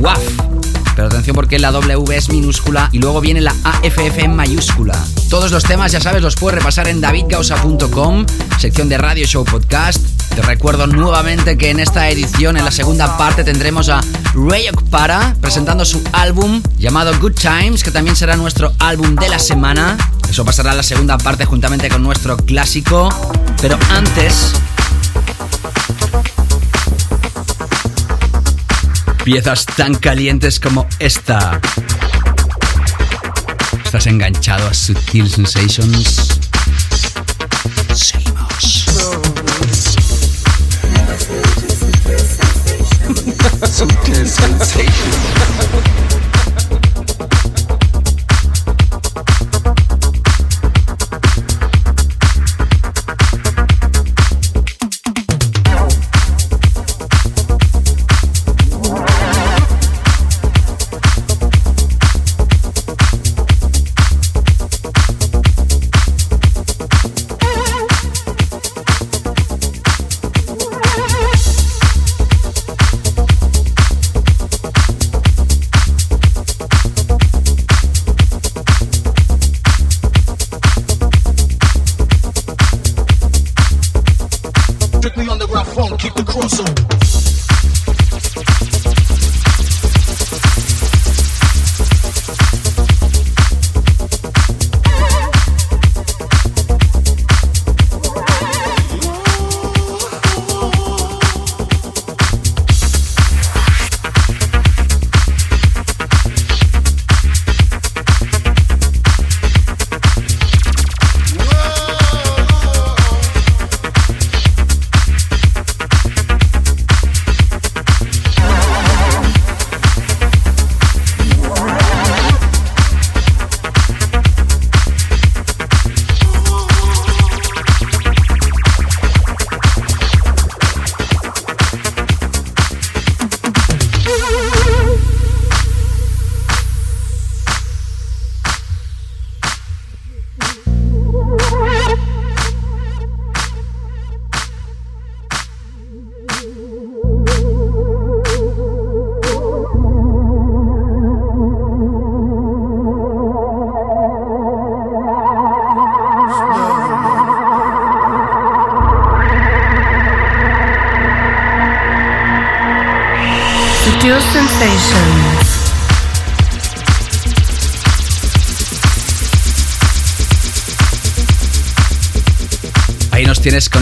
WAF. 0.00 0.18
Pero 0.96 1.06
atención 1.06 1.34
porque 1.34 1.58
la 1.58 1.70
W 1.70 2.16
es 2.16 2.28
minúscula 2.28 2.88
y 2.92 2.98
luego 2.98 3.20
viene 3.20 3.40
la 3.40 3.54
AFF 3.64 4.18
en 4.18 4.34
mayúscula. 4.34 4.98
Todos 5.28 5.50
los 5.50 5.62
temas, 5.64 5.92
ya 5.92 6.00
sabes, 6.00 6.22
los 6.22 6.34
puedes 6.34 6.58
repasar 6.58 6.88
en 6.88 7.00
davidgausa.com, 7.00 8.26
sección 8.58 8.88
de 8.88 8.98
Radio 8.98 9.26
Show 9.26 9.44
Podcast. 9.44 10.04
Te 10.34 10.42
recuerdo 10.42 10.86
nuevamente 10.86 11.56
que 11.56 11.70
en 11.70 11.80
esta 11.80 12.08
edición, 12.08 12.56
en 12.56 12.64
la 12.64 12.70
segunda 12.70 13.16
parte, 13.16 13.44
tendremos 13.44 13.88
a 13.88 14.00
Ray 14.34 14.66
Para 14.90 15.34
presentando 15.40 15.84
su 15.84 16.02
álbum 16.12 16.62
llamado 16.78 17.12
Good 17.18 17.34
Times, 17.34 17.82
que 17.82 17.90
también 17.90 18.16
será 18.16 18.36
nuestro 18.36 18.72
álbum 18.78 19.16
de 19.16 19.28
la 19.28 19.38
semana. 19.38 19.96
Eso 20.28 20.44
pasará 20.44 20.70
en 20.70 20.76
la 20.76 20.82
segunda 20.82 21.18
parte 21.18 21.44
juntamente 21.44 21.88
con 21.88 22.02
nuestro 22.02 22.36
clásico. 22.36 23.08
Pero 23.60 23.78
antes, 23.90 24.52
piezas 29.32 29.64
tan 29.64 29.94
calientes 29.94 30.58
como 30.58 30.88
esta. 30.98 31.60
¿Estás 33.84 34.08
enganchado 34.08 34.66
a 34.66 34.74
Sutil 34.74 35.30
Sensations? 35.30 36.40
Seguimos. 37.94 38.86
Sutil 43.70 44.28
Sensations. 44.28 45.89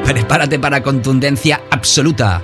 Prepárate 0.05 0.59
para 0.59 0.83
contundencia 0.83 1.63
absoluta. 1.71 2.43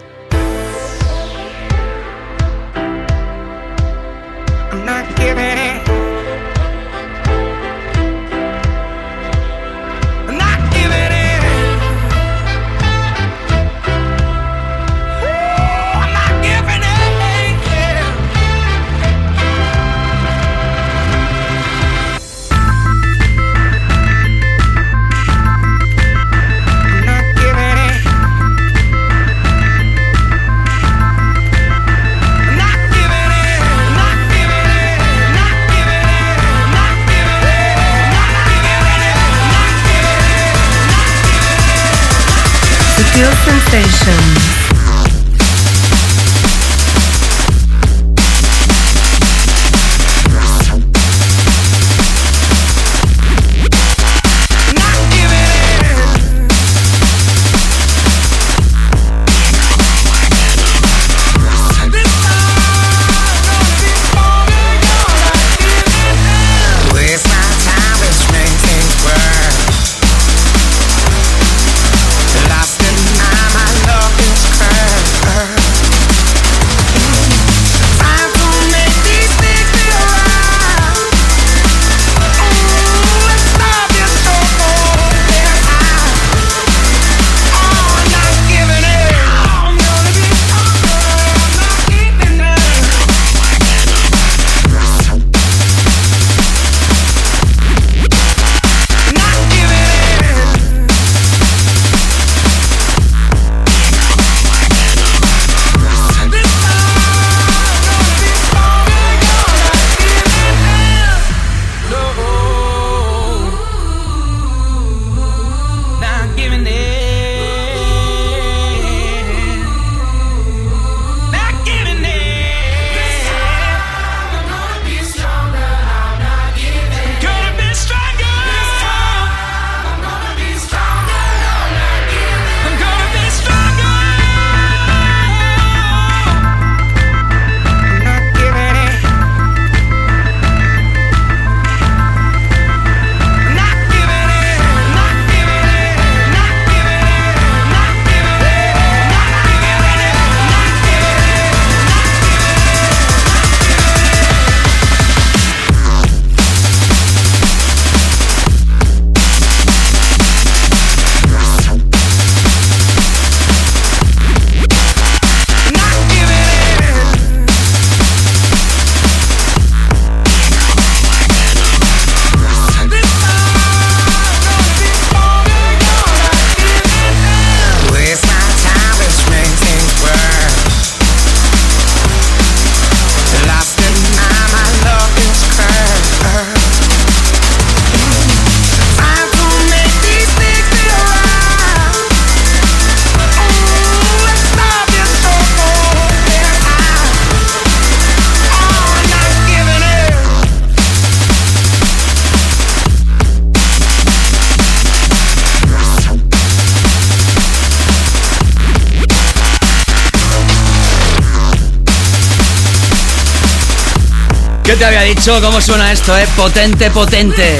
Había 214.87 215.03
dicho? 215.03 215.41
¿Cómo 215.41 215.61
suena 215.61 215.91
esto, 215.91 216.16
eh? 216.16 216.26
Potente, 216.37 216.91
potente. 216.91 217.59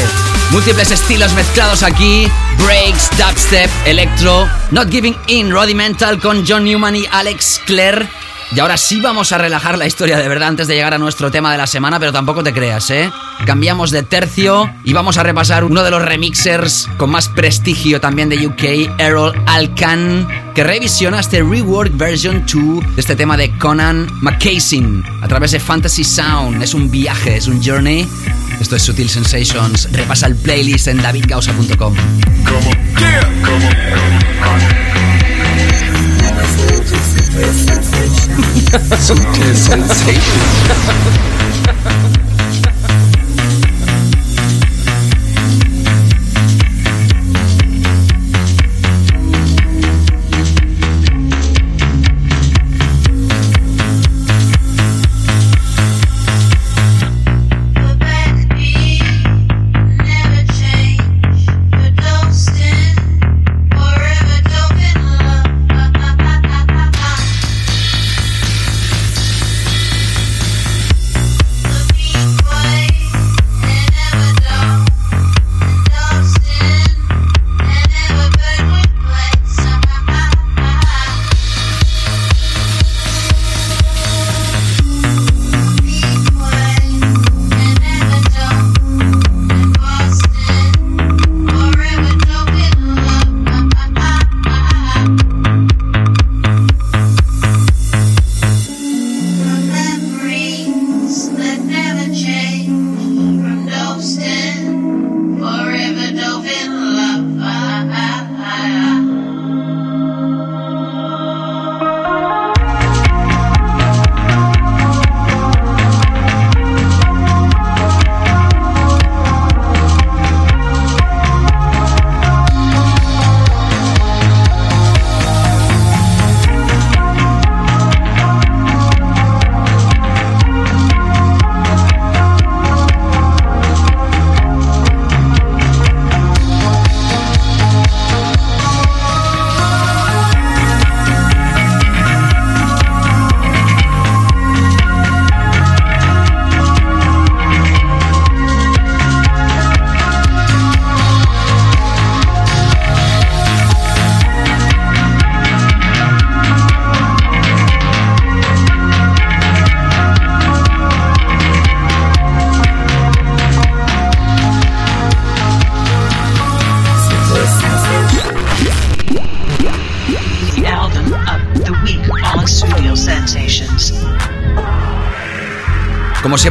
Múltiples 0.53 0.93
estilos 0.93 1.35
mezclados 1.35 1.83
aquí. 1.83 2.31
Breaks, 2.59 3.11
dubstep, 3.19 3.69
electro. 3.85 4.49
Not 4.71 4.91
Giving 4.91 5.17
In, 5.27 5.51
Roddy 5.51 5.75
Mental 5.75 6.21
con 6.21 6.45
John 6.47 6.65
Newman 6.65 6.95
y 6.95 7.05
Alex 7.11 7.61
Clare. 7.67 8.09
Y 8.53 8.61
ahora 8.61 8.77
sí 8.77 9.01
vamos 9.01 9.33
a 9.33 9.39
relajar 9.39 9.77
la 9.77 9.87
historia 9.87 10.19
de 10.19 10.29
verdad 10.29 10.49
antes 10.49 10.69
de 10.69 10.77
llegar 10.77 10.95
a 10.95 10.99
nuestro 10.99 11.31
tema 11.33 11.51
de 11.51 11.59
la 11.59 11.67
semana, 11.67 11.99
pero 11.99 12.13
tampoco 12.13 12.45
te 12.45 12.53
creas, 12.55 12.91
¿eh? 12.91 13.11
Cambiamos 13.45 13.91
de 13.91 14.03
tercio 14.03 14.73
y 14.85 14.93
vamos 14.93 15.19
a 15.19 15.23
repasar 15.23 15.65
uno 15.65 15.83
de 15.83 15.91
los 15.91 16.03
remixers 16.03 16.89
con 16.97 17.11
más 17.11 17.29
prestigio 17.29 18.01
también 18.01 18.29
de 18.29 18.47
UK, 18.47 18.99
Errol 18.99 19.41
Alcan, 19.47 20.27
que 20.55 20.65
revisiona 20.65 21.21
este 21.21 21.43
rework 21.43 21.97
version 21.97 22.45
2 22.47 22.97
de 22.97 23.01
este 23.01 23.15
tema 23.15 23.37
de 23.37 23.57
Conan 23.59 24.09
McCasing 24.23 25.05
a 25.23 25.29
través 25.29 25.53
de 25.53 25.61
Fantasy 25.61 26.03
Sound. 26.03 26.63
Es 26.63 26.75
un 26.75 26.91
viaje, 26.91 27.37
es 27.37 27.47
un 27.47 27.63
journey. 27.63 28.09
Esto 28.61 28.77
es 28.77 28.83
Sutil 28.83 29.09
Sensations. 29.09 29.89
Repasa 29.93 30.27
el 30.27 30.37
playlist 30.37 30.89
en 30.89 31.03
davidgausa.com. 31.03 31.95
Sutil 38.99 39.57
sensations. 39.57 41.53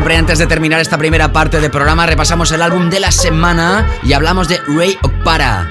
siempre, 0.05 0.19
antes 0.19 0.37
de 0.37 0.45
terminar 0.45 0.81
esta 0.81 0.99
primera 0.99 1.33
parte 1.33 1.59
del 1.59 1.71
programa, 1.71 2.05
repasamos 2.05 2.51
el 2.51 2.61
álbum 2.61 2.91
de 2.91 2.99
la 2.99 3.11
semana 3.11 3.87
y 4.03 4.13
hablamos 4.13 4.47
de 4.47 4.61
Ray 4.67 4.95
Okpara. 5.01 5.67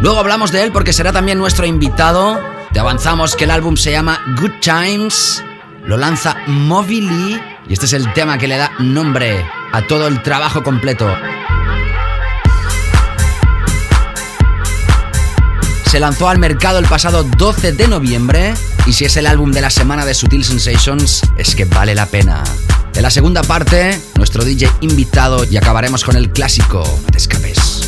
Luego 0.00 0.20
hablamos 0.20 0.52
de 0.52 0.62
él 0.62 0.72
porque 0.72 0.94
será 0.94 1.12
también 1.12 1.36
nuestro 1.36 1.66
invitado. 1.66 2.40
Te 2.72 2.80
avanzamos 2.80 3.36
que 3.36 3.44
el 3.44 3.50
álbum 3.50 3.76
se 3.76 3.90
llama 3.90 4.22
Good 4.40 4.52
Times, 4.62 5.44
lo 5.84 5.98
lanza 5.98 6.34
Moby 6.46 7.02
Lee 7.02 7.42
y 7.68 7.74
este 7.74 7.84
es 7.84 7.92
el 7.92 8.10
tema 8.14 8.38
que 8.38 8.48
le 8.48 8.56
da 8.56 8.72
nombre 8.78 9.44
a 9.72 9.82
todo 9.82 10.06
el 10.06 10.22
trabajo 10.22 10.62
completo. 10.62 11.14
se 15.90 16.00
lanzó 16.00 16.28
al 16.28 16.38
mercado 16.38 16.80
el 16.80 16.86
pasado 16.86 17.22
12 17.22 17.72
de 17.72 17.86
noviembre 17.86 18.54
y 18.86 18.94
si 18.94 19.04
es 19.04 19.16
el 19.16 19.26
álbum 19.26 19.52
de 19.52 19.60
la 19.60 19.70
semana 19.70 20.04
de 20.04 20.14
Sutil 20.14 20.44
Sensations, 20.44 21.22
es 21.36 21.54
que 21.54 21.66
vale 21.66 21.94
la 21.94 22.06
pena. 22.06 22.42
En 22.96 23.02
la 23.02 23.10
segunda 23.10 23.42
parte, 23.42 24.00
nuestro 24.16 24.44
DJ 24.44 24.70
invitado 24.80 25.44
y 25.44 25.56
acabaremos 25.56 26.04
con 26.04 26.16
el 26.16 26.30
clásico. 26.30 26.82
No 27.10 27.16
escapes. 27.16 27.83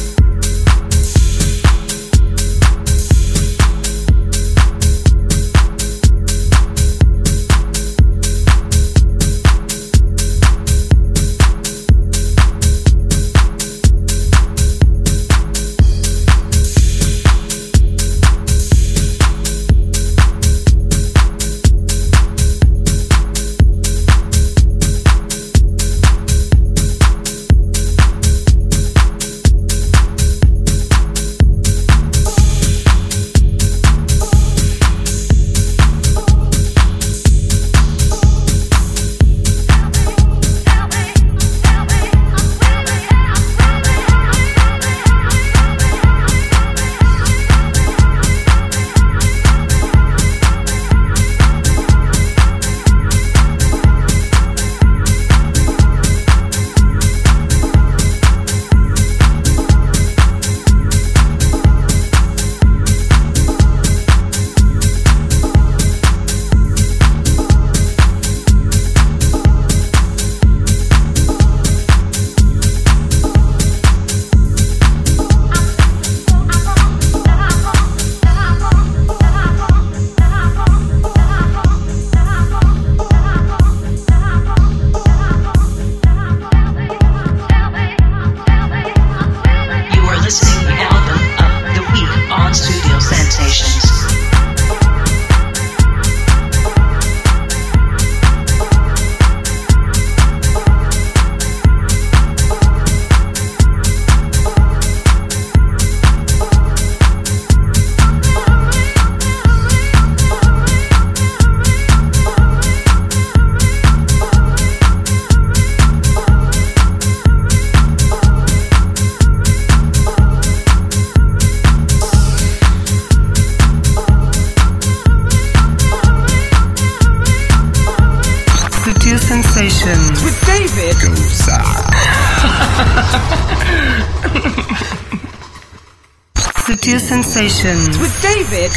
Sensations. 137.22 137.98
With 137.98 138.12
David 138.20 138.72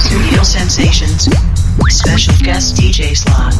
Studio 0.00 0.42
Sensations. 0.42 1.28
Special 1.88 2.34
guest 2.42 2.74
DJ 2.74 3.16
slot. 3.16 3.54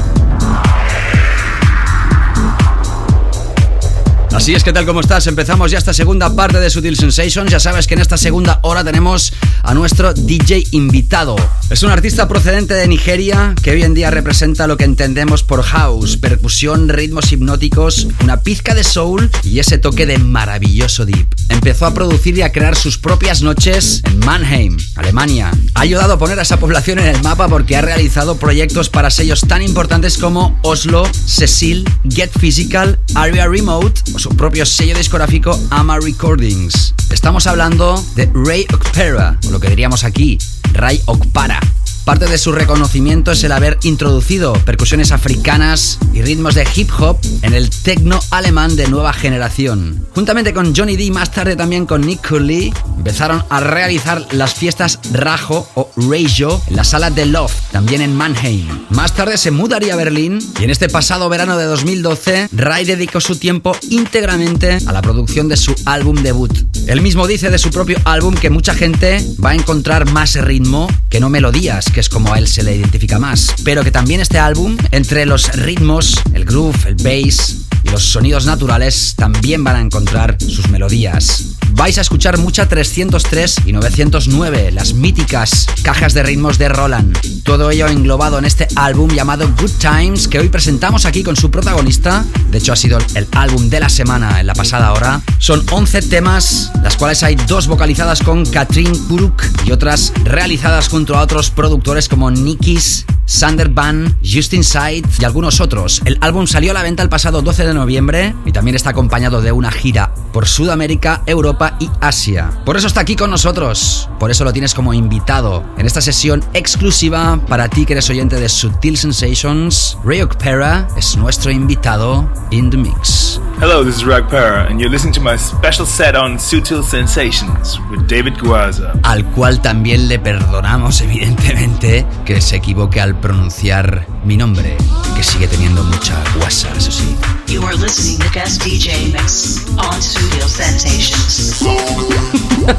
Así 4.39 4.55
es, 4.55 4.62
¿qué 4.62 4.72
tal? 4.72 4.86
¿Cómo 4.86 5.01
estás? 5.01 5.26
Empezamos 5.26 5.72
ya 5.72 5.78
esta 5.78 5.93
segunda 5.93 6.32
parte 6.36 6.61
de 6.61 6.70
Sutil 6.70 6.97
Sensations. 6.97 7.51
Ya 7.51 7.59
sabes 7.59 7.89
que 7.89 7.95
en 7.95 8.01
esta 8.01 8.16
segunda 8.16 8.61
hora 8.62 8.84
tenemos 8.84 9.32
a 9.64 9.74
nuestro 9.74 10.14
DJ 10.14 10.62
invitado. 10.70 11.34
Es 11.70 11.82
un 11.82 11.91
artista 11.91 12.28
procedente 12.28 12.74
de 12.74 12.86
Nigeria 12.86 13.57
que 13.61 13.72
hoy 13.72 13.82
en 13.82 13.95
día 13.95 14.12
representa 14.12 14.68
lo 14.68 14.76
que 14.76 14.84
entendemos 14.84 15.43
por 15.43 15.64
house, 15.64 16.16
percusión, 16.18 16.89
ritmos 16.89 17.32
hipnóticos, 17.32 18.07
una 18.22 18.41
pizca 18.41 18.76
de 18.76 18.84
soul 18.84 19.28
y 19.43 19.59
ese 19.59 19.76
toque 19.76 20.07
de 20.07 20.18
maravilloso 20.18 21.05
deep. 21.05 21.26
Empezó 21.49 21.86
a 21.86 21.95
producir 21.95 22.39
y 22.39 22.43
a 22.43 22.53
crear 22.53 22.76
sus 22.76 22.97
propias 22.97 23.43
noches 23.43 24.03
en 24.05 24.20
Mannheim, 24.20 24.78
Alemania. 24.95 25.51
Ha 25.74 25.80
ayudado 25.80 26.12
a 26.12 26.18
poner 26.18 26.39
a 26.39 26.43
esa 26.43 26.61
población 26.61 27.01
en 27.01 27.07
el 27.07 27.22
mapa 27.24 27.49
porque 27.49 27.76
ha 27.76 27.82
realizado 27.82 28.36
proyectos 28.36 28.89
para 28.89 29.11
sellos 29.11 29.41
tan 29.49 29.62
importantes 29.62 30.16
como 30.16 30.57
Oslo, 30.62 31.11
Cecil, 31.26 31.91
Get 32.09 32.30
Physical, 32.39 33.01
Area 33.16 33.49
Remote 33.49 34.01
su 34.28 34.36
propio 34.36 34.66
sello 34.66 34.96
discográfico 34.96 35.58
Ama 35.70 35.98
Recordings. 36.00 36.94
Estamos 37.10 37.46
hablando 37.46 38.02
de 38.14 38.30
Ray 38.34 38.66
Okpera, 38.72 39.38
o 39.46 39.50
lo 39.50 39.60
que 39.60 39.68
diríamos 39.70 40.04
aquí, 40.04 40.38
Ray 40.72 41.00
Okpara. 41.06 41.60
Parte 42.09 42.24
de 42.24 42.38
su 42.38 42.52
reconocimiento 42.52 43.32
es 43.32 43.44
el 43.44 43.52
haber 43.52 43.76
introducido 43.82 44.54
percusiones 44.54 45.12
africanas 45.12 45.98
y 46.14 46.22
ritmos 46.22 46.54
de 46.54 46.66
hip 46.74 46.88
hop 46.98 47.18
en 47.42 47.52
el 47.52 47.68
techno 47.68 48.18
alemán 48.30 48.76
de 48.76 48.88
nueva 48.88 49.12
generación. 49.12 50.06
Juntamente 50.14 50.54
con 50.54 50.74
Johnny 50.74 50.96
D 50.96 51.11
más 51.11 51.30
tarde 51.32 51.54
también 51.54 51.84
con 51.84 52.00
Nick 52.00 52.26
Curley, 52.26 52.72
empezaron 52.96 53.44
a 53.50 53.61
realizar 53.61 54.26
las 54.32 54.54
fiestas 54.54 55.00
Rajo 55.12 55.68
o 55.74 55.90
Rajo 55.96 56.62
en 56.68 56.76
la 56.76 56.84
sala 56.84 57.11
de 57.11 57.26
Love, 57.26 57.52
también 57.72 58.00
en 58.00 58.16
Mannheim. 58.16 58.66
Más 58.88 59.14
tarde 59.14 59.36
se 59.36 59.50
mudaría 59.50 59.92
a 59.92 59.96
Berlín 59.96 60.38
y 60.59 60.64
en 60.64 60.70
este 60.70 60.88
pasado 60.88 61.28
verano 61.28 61.59
de 61.59 61.66
2012, 61.66 62.48
Ray 62.52 62.86
dedicó 62.86 63.20
su 63.20 63.36
tiempo 63.36 63.76
íntegramente 63.90 64.78
a 64.86 64.92
la 64.92 65.02
producción 65.02 65.46
de 65.46 65.59
su 65.59 65.74
álbum 65.84 66.16
debut. 66.22 66.52
Él 66.86 67.02
mismo 67.02 67.26
dice 67.26 67.50
de 67.50 67.59
su 67.59 67.70
propio 67.70 67.98
álbum 68.06 68.34
que 68.34 68.48
mucha 68.48 68.72
gente 68.72 69.22
va 69.44 69.50
a 69.50 69.54
encontrar 69.54 70.11
más 70.11 70.36
ritmo 70.36 70.88
que 71.11 71.20
no 71.20 71.28
melodías, 71.28 71.90
que 71.99 72.03
es 72.03 72.09
como 72.09 72.32
a 72.32 72.38
él 72.38 72.46
se 72.46 72.62
le 72.62 72.76
identifica 72.76 73.18
más. 73.18 73.53
Pero 73.64 73.82
que 73.82 73.90
también 73.90 74.20
este 74.20 74.38
álbum, 74.38 74.76
entre 74.92 75.26
los 75.26 75.51
ritmos, 75.57 76.14
el 76.32 76.44
groove, 76.44 76.78
el 76.86 76.94
bass 76.94 77.67
los 77.91 78.05
sonidos 78.05 78.47
naturales, 78.47 79.14
también 79.16 79.64
van 79.64 79.76
a 79.76 79.80
encontrar 79.80 80.36
sus 80.41 80.68
melodías. 80.68 81.57
Vais 81.72 81.99
a 81.99 82.01
escuchar 82.01 82.39
mucha 82.39 82.68
303 82.68 83.57
y 83.66 83.72
909, 83.72 84.72
las 84.72 84.95
míticas 84.95 85.66
cajas 85.82 86.14
de 86.14 86.22
ritmos 86.22 86.59
de 86.59 86.68
Roland. 86.68 87.16
Todo 87.45 87.70
ello 87.70 87.86
englobado 87.86 88.39
en 88.39 88.45
este 88.45 88.66
álbum 88.74 89.11
llamado 89.11 89.49
Good 89.61 89.72
Times 89.78 90.28
que 90.28 90.39
hoy 90.39 90.49
presentamos 90.49 91.05
aquí 91.05 91.22
con 91.22 91.36
su 91.36 91.51
protagonista. 91.51 92.24
De 92.51 92.59
hecho 92.59 92.72
ha 92.72 92.76
sido 92.76 92.99
el 93.14 93.28
álbum 93.32 93.68
de 93.68 93.80
la 93.80 93.89
semana 93.89 94.41
en 94.41 94.47
la 94.47 94.55
pasada 94.55 94.93
hora. 94.93 95.20
Son 95.39 95.64
11 95.70 96.03
temas, 96.03 96.72
las 96.82 96.97
cuales 96.97 97.22
hay 97.22 97.36
dos 97.36 97.68
vocalizadas 97.68 98.22
con 98.22 98.45
Katrin 98.45 98.93
Kuruk 99.07 99.43
y 99.64 99.70
otras 99.70 100.12
realizadas 100.24 100.89
junto 100.89 101.16
a 101.16 101.22
otros 101.22 101.51
productores 101.51 102.09
como 102.09 102.30
Nikis 102.30 103.07
Sander 103.28 103.68
Van, 103.68 104.16
Justin 104.24 104.64
Sight 104.64 105.07
y 105.20 105.24
algunos 105.24 105.61
otros. 105.61 106.01
El 106.07 106.16
álbum 106.22 106.47
salió 106.47 106.70
a 106.70 106.74
la 106.74 106.82
venta 106.82 107.03
el 107.03 107.11
pasado 107.11 107.43
12 107.43 107.66
de 107.66 107.74
noviembre 107.78 108.34
y 108.44 108.52
también 108.52 108.76
está 108.76 108.90
acompañado 108.90 109.40
de 109.40 109.52
una 109.52 109.70
gira 109.70 110.12
por 110.32 110.46
Sudamérica, 110.46 111.22
Europa 111.26 111.76
y 111.80 111.90
Asia. 112.00 112.50
Por 112.64 112.76
eso 112.76 112.86
está 112.86 113.00
aquí 113.00 113.16
con 113.16 113.30
nosotros, 113.30 114.08
por 114.18 114.30
eso 114.30 114.44
lo 114.44 114.52
tienes 114.52 114.74
como 114.74 114.92
invitado 114.92 115.64
en 115.78 115.86
esta 115.86 116.00
sesión 116.00 116.44
exclusiva 116.52 117.40
para 117.48 117.68
ti 117.68 117.86
que 117.86 117.94
eres 117.94 118.10
oyente 118.10 118.36
de 118.36 118.48
Sutil 118.48 118.98
Sensations. 118.98 119.96
Ryok 120.04 120.36
Pera 120.36 120.88
es 120.96 121.16
nuestro 121.16 121.50
invitado 121.50 122.30
in 122.50 122.70
the 122.70 122.76
mix. 122.76 123.40
Hello, 123.60 123.84
this 123.84 123.96
is 123.96 124.04
Rag 124.04 124.28
Para, 124.28 124.68
and 124.68 124.78
you're 124.80 124.90
listening 124.90 125.14
to 125.14 125.20
my 125.20 125.36
special 125.36 125.84
set 125.84 126.14
on 126.14 126.38
Sutil 126.38 126.82
Sensations 126.82 127.80
with 127.90 128.06
David 128.06 128.34
Guaza. 128.40 128.92
Al 129.02 129.24
cual 129.32 129.60
también 129.60 130.06
le 130.06 130.20
perdonamos, 130.20 131.00
evidentemente, 131.00 132.06
que 132.24 132.40
se 132.40 132.56
equivoque 132.56 133.00
al 133.00 133.18
pronunciar 133.18 134.06
mi 134.24 134.36
nombre, 134.36 134.76
que 135.16 135.24
sigue 135.24 135.48
teniendo 135.48 135.82
mucha 135.82 136.14
guasa, 136.38 136.68
eso 136.76 136.92
sí. 136.92 137.16
You 137.49 137.62
are 137.62 137.74
listening 137.74 138.20
to 138.20 138.30
guest 138.34 138.61
DJ 138.61 139.11
mix 139.11 139.66
on 139.78 140.03
Studio 140.03 140.46
Sensations. 140.46 141.62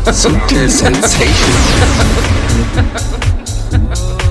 Sutil 0.06 0.70
Sensations. 0.70 1.50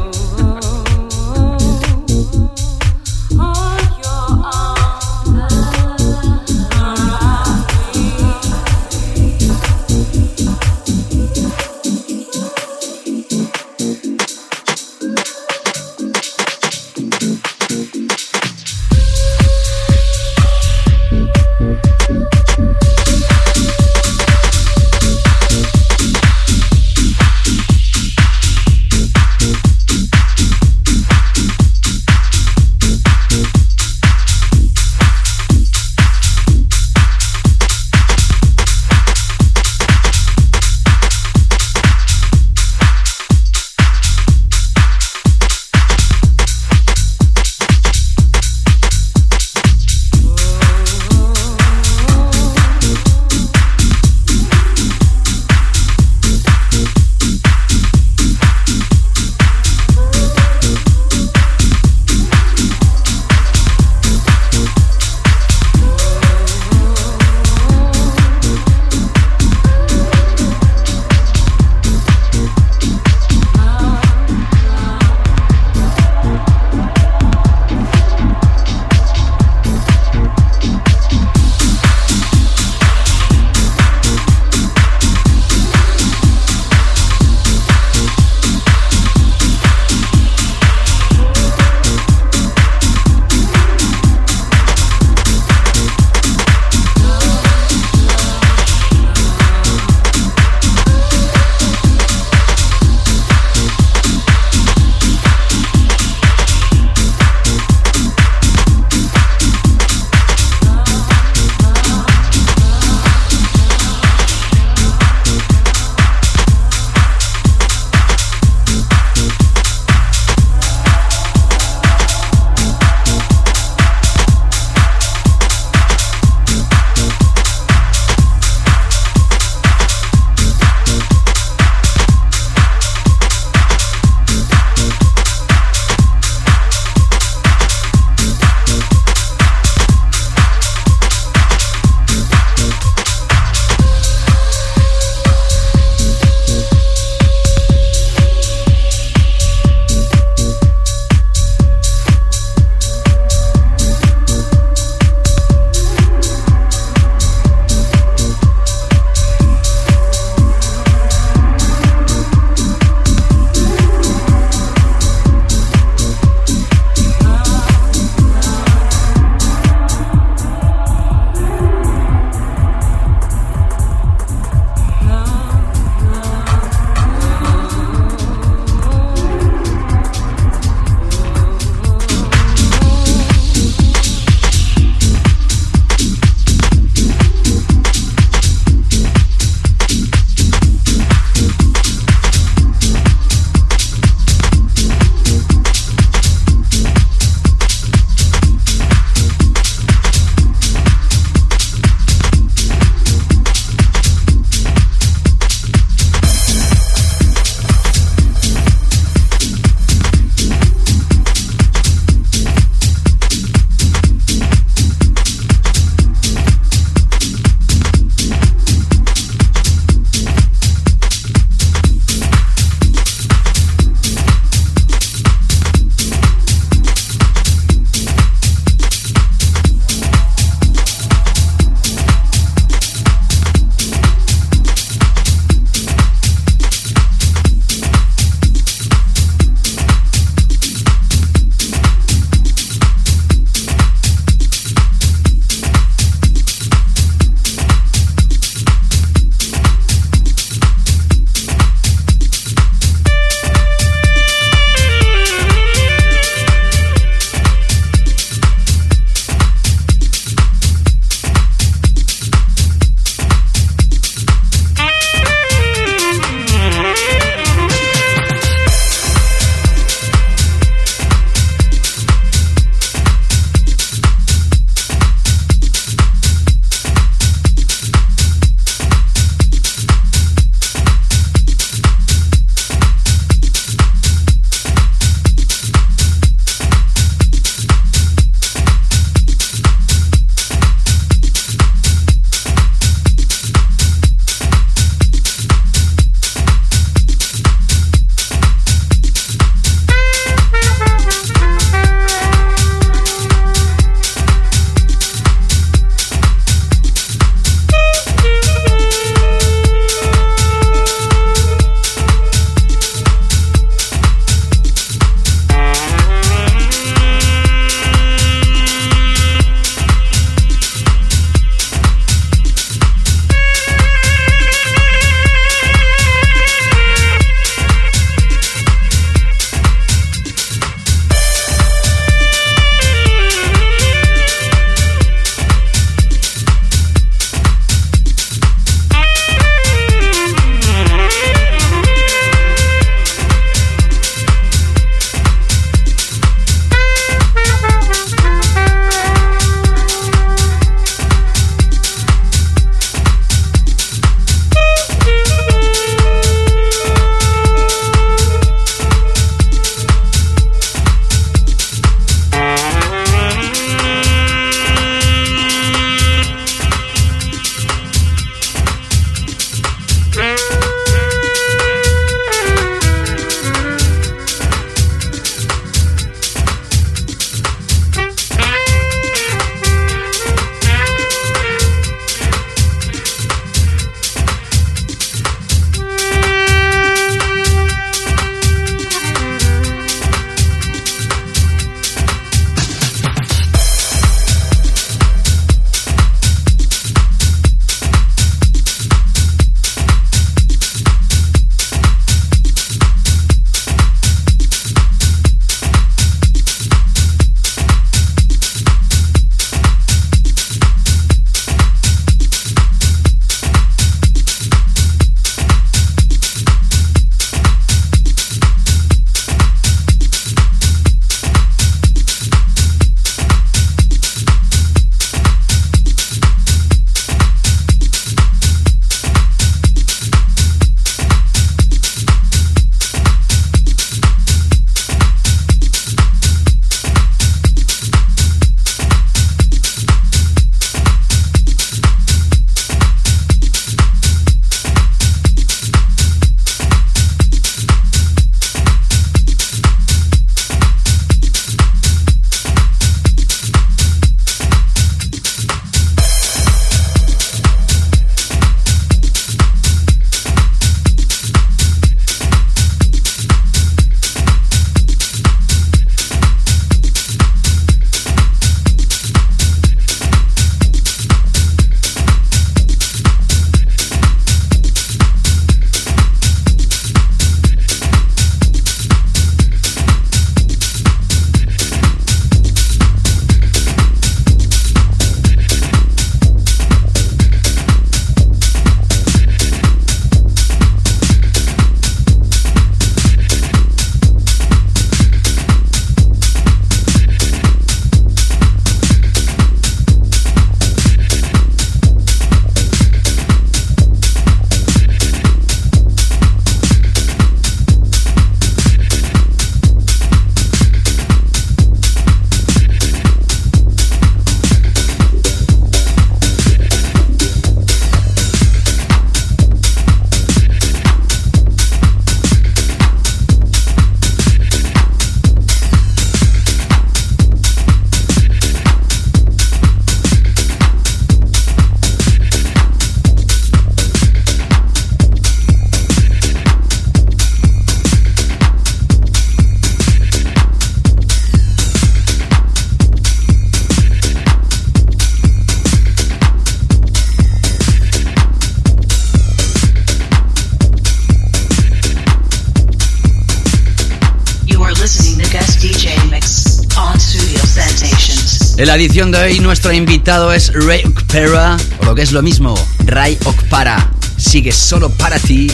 En 558.59 558.67
la 558.67 558.75
edición 558.75 559.13
de 559.13 559.19
hoy 559.21 559.39
nuestro 559.39 559.73
invitado 559.73 560.33
es 560.33 560.53
Ray 560.53 560.83
Okpara, 560.85 561.57
o 561.81 561.85
lo 561.85 561.95
que 561.95 562.03
es 562.03 562.11
lo 562.11 562.23
mismo, 562.23 562.57
Ray 562.87 563.17
Okpara. 563.25 563.89
Sigue 564.17 564.51
solo 564.51 564.91
para 564.91 565.17
ti 565.21 565.49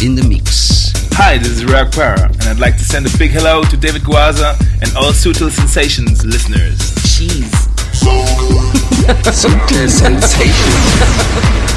in 0.00 0.16
the 0.16 0.24
mix. 0.24 0.92
Hi, 1.16 1.38
this 1.38 1.52
is 1.52 1.64
Ray 1.64 1.84
Aquara, 1.84 2.24
and 2.24 2.48
I'd 2.48 2.58
like 2.58 2.76
to 2.76 2.84
send 2.84 3.06
a 3.06 3.16
big 3.16 3.30
hello 3.30 3.62
to 3.62 3.76
David 3.76 4.02
Guaza 4.02 4.58
and 4.82 4.92
all 4.96 5.12
Sutil 5.12 5.52
Sensations 5.52 6.24
listeners. 6.26 6.78
Cheese. 7.16 7.68
Sutil 9.30 9.88
Sensations. 9.88 11.67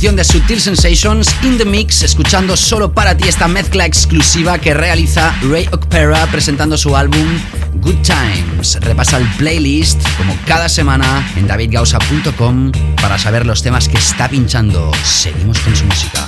Edición 0.00 0.16
de 0.16 0.24
Sutil 0.24 0.58
Sensations 0.62 1.28
in 1.42 1.58
the 1.58 1.66
Mix, 1.66 2.00
escuchando 2.00 2.56
solo 2.56 2.90
para 2.90 3.14
ti 3.18 3.28
esta 3.28 3.46
mezcla 3.48 3.84
exclusiva 3.84 4.56
que 4.58 4.72
realiza 4.72 5.34
Ray 5.42 5.68
Opera 5.72 6.26
presentando 6.32 6.78
su 6.78 6.96
álbum 6.96 7.26
Good 7.74 7.98
Times. 8.00 8.78
Repasa 8.80 9.18
el 9.18 9.26
playlist 9.36 10.00
como 10.16 10.34
cada 10.46 10.70
semana 10.70 11.30
en 11.36 11.46
davidgausa.com 11.46 12.72
para 12.98 13.18
saber 13.18 13.44
los 13.44 13.62
temas 13.62 13.88
que 13.88 13.98
está 13.98 14.26
pinchando. 14.26 14.90
Seguimos 15.04 15.58
con 15.58 15.76
su 15.76 15.84
música. 15.84 16.26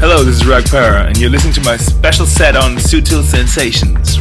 Hello, 0.00 0.24
this 0.24 0.36
is 0.36 0.46
Rag 0.46 0.70
Para, 0.70 1.08
and 1.08 1.18
you're 1.18 1.28
listening 1.28 1.54
to 1.54 1.60
my 1.62 1.76
special 1.76 2.24
set 2.24 2.54
on 2.54 2.78
Sutil 2.78 3.24
Sensations. 3.24 4.16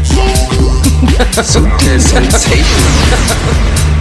Sutil 1.43 1.99
Sensations. 2.01 2.47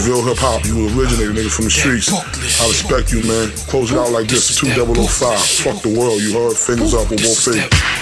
is 0.00 0.08
real 0.08 0.22
hip 0.22 0.38
hop. 0.38 0.64
You 0.64 0.88
originated, 0.88 1.36
nigga, 1.36 1.50
from 1.50 1.66
the 1.66 1.70
streets. 1.70 2.08
I 2.12 2.66
respect 2.68 3.12
you, 3.12 3.22
man. 3.22 3.50
Close 3.68 3.92
it 3.92 3.98
out 3.98 4.10
like 4.12 4.28
this, 4.28 4.56
2005. 4.56 5.38
Fuck 5.38 5.82
the 5.82 5.98
world, 5.98 6.20
you 6.22 6.32
heard? 6.32 6.56
Fingers 6.56 6.94
up 6.94 7.10
with 7.10 7.22
both 7.22 7.44
feet. 7.44 7.99